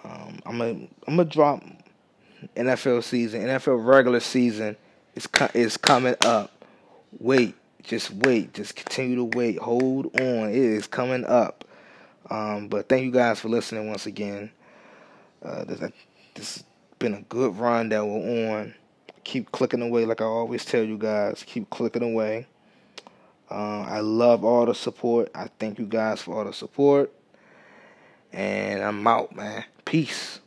[0.03, 1.63] Um, I'm gonna I'm gonna drop
[2.55, 3.41] NFL season.
[3.41, 4.75] NFL regular season
[5.15, 6.51] is is coming up.
[7.19, 8.53] Wait, just wait.
[8.53, 9.59] Just continue to wait.
[9.59, 10.49] Hold on.
[10.49, 11.65] It is coming up.
[12.29, 14.51] Um, but thank you guys for listening once again.
[15.43, 15.79] Uh, this,
[16.35, 16.63] this has
[16.99, 18.73] been a good run that we're on.
[19.23, 21.43] Keep clicking away, like I always tell you guys.
[21.45, 22.47] Keep clicking away.
[23.49, 25.29] Uh, I love all the support.
[25.35, 27.11] I thank you guys for all the support.
[28.31, 29.65] And I'm out, man.
[29.83, 30.40] Peace.